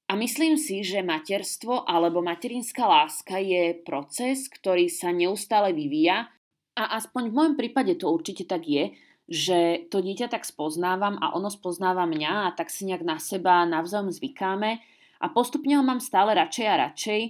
A 0.07 0.15
myslím 0.15 0.55
si, 0.55 0.87
že 0.87 1.03
materstvo 1.03 1.83
alebo 1.83 2.23
materinská 2.23 2.87
láska 2.87 3.43
je 3.43 3.75
proces, 3.83 4.47
ktorý 4.47 4.87
sa 4.87 5.11
neustále 5.11 5.75
vyvíja. 5.75 6.31
A 6.79 6.95
aspoň 7.03 7.29
v 7.29 7.35
môjom 7.35 7.55
prípade 7.59 7.99
to 7.99 8.07
určite 8.07 8.47
tak 8.47 8.63
je, 8.71 8.95
že 9.27 9.91
to 9.91 9.99
dieťa 9.99 10.31
tak 10.31 10.47
spoznávam 10.47 11.19
a 11.19 11.35
ono 11.35 11.51
spoznáva 11.51 12.07
mňa 12.07 12.33
a 12.47 12.55
tak 12.55 12.71
si 12.71 12.87
nejak 12.87 13.03
na 13.03 13.19
seba 13.19 13.67
navzájom 13.67 14.15
zvykáme 14.15 14.79
a 15.19 15.27
postupne 15.35 15.75
ho 15.75 15.83
mám 15.83 15.99
stále 15.99 16.35
radšej 16.39 16.67
a 16.67 16.77
radšej 16.91 17.21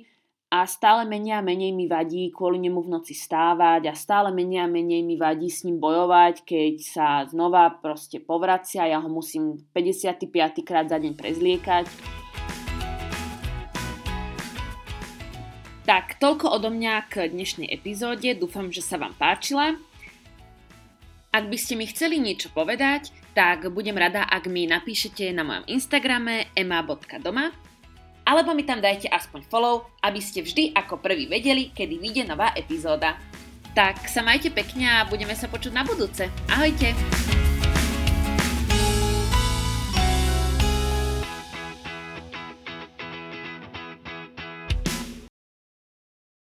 a 0.46 0.62
stále 0.68 1.02
menej 1.09 1.40
a 1.40 1.42
menej 1.42 1.74
mi 1.74 1.90
vadí 1.90 2.30
kvôli 2.30 2.62
nemu 2.62 2.78
v 2.85 2.92
noci 3.00 3.18
stávať 3.18 3.90
a 3.90 3.94
stále 3.98 4.30
menej 4.30 4.62
a 4.62 4.70
menej 4.70 5.02
mi 5.02 5.18
vadí 5.18 5.50
s 5.50 5.66
ním 5.66 5.82
bojovať, 5.82 6.46
keď 6.46 6.74
sa 6.85 7.09
znova 7.26 7.80
proste 7.82 8.22
povracia 8.22 8.87
ja 8.87 9.02
ho 9.02 9.11
musím 9.11 9.59
55. 9.74 10.30
krát 10.62 10.87
za 10.87 11.02
deň 11.02 11.12
prezliekať. 11.18 11.87
Tak, 15.87 16.18
toľko 16.18 16.50
odo 16.50 16.74
mňa 16.74 16.94
k 17.06 17.30
dnešnej 17.30 17.70
epizóde. 17.70 18.35
Dúfam, 18.35 18.74
že 18.74 18.82
sa 18.82 18.98
vám 18.98 19.14
páčila. 19.14 19.78
Ak 21.37 21.53
by 21.53 21.59
ste 21.61 21.77
mi 21.77 21.85
chceli 21.85 22.16
niečo 22.16 22.49
povedať, 22.49 23.12
tak 23.37 23.68
budem 23.68 23.92
rada, 23.92 24.25
ak 24.25 24.49
mi 24.49 24.64
napíšete 24.64 25.37
na 25.37 25.44
mojom 25.44 25.68
Instagrame 25.68 26.49
ema.doma 26.57 27.53
alebo 28.25 28.57
mi 28.57 28.64
tam 28.64 28.81
dajte 28.81 29.12
aspoň 29.12 29.44
follow, 29.53 29.85
aby 30.01 30.18
ste 30.18 30.40
vždy 30.40 30.72
ako 30.72 30.96
prvý 30.99 31.29
vedeli, 31.29 31.77
kedy 31.77 32.01
vyjde 32.01 32.22
nová 32.25 32.57
epizóda. 32.57 33.20
Tak 33.77 34.09
sa 34.09 34.25
majte 34.25 34.49
pekne 34.49 34.88
a 34.88 35.05
budeme 35.05 35.37
sa 35.37 35.46
počuť 35.53 35.77
na 35.77 35.85
budúce. 35.85 36.25
Ahojte! 36.49 37.45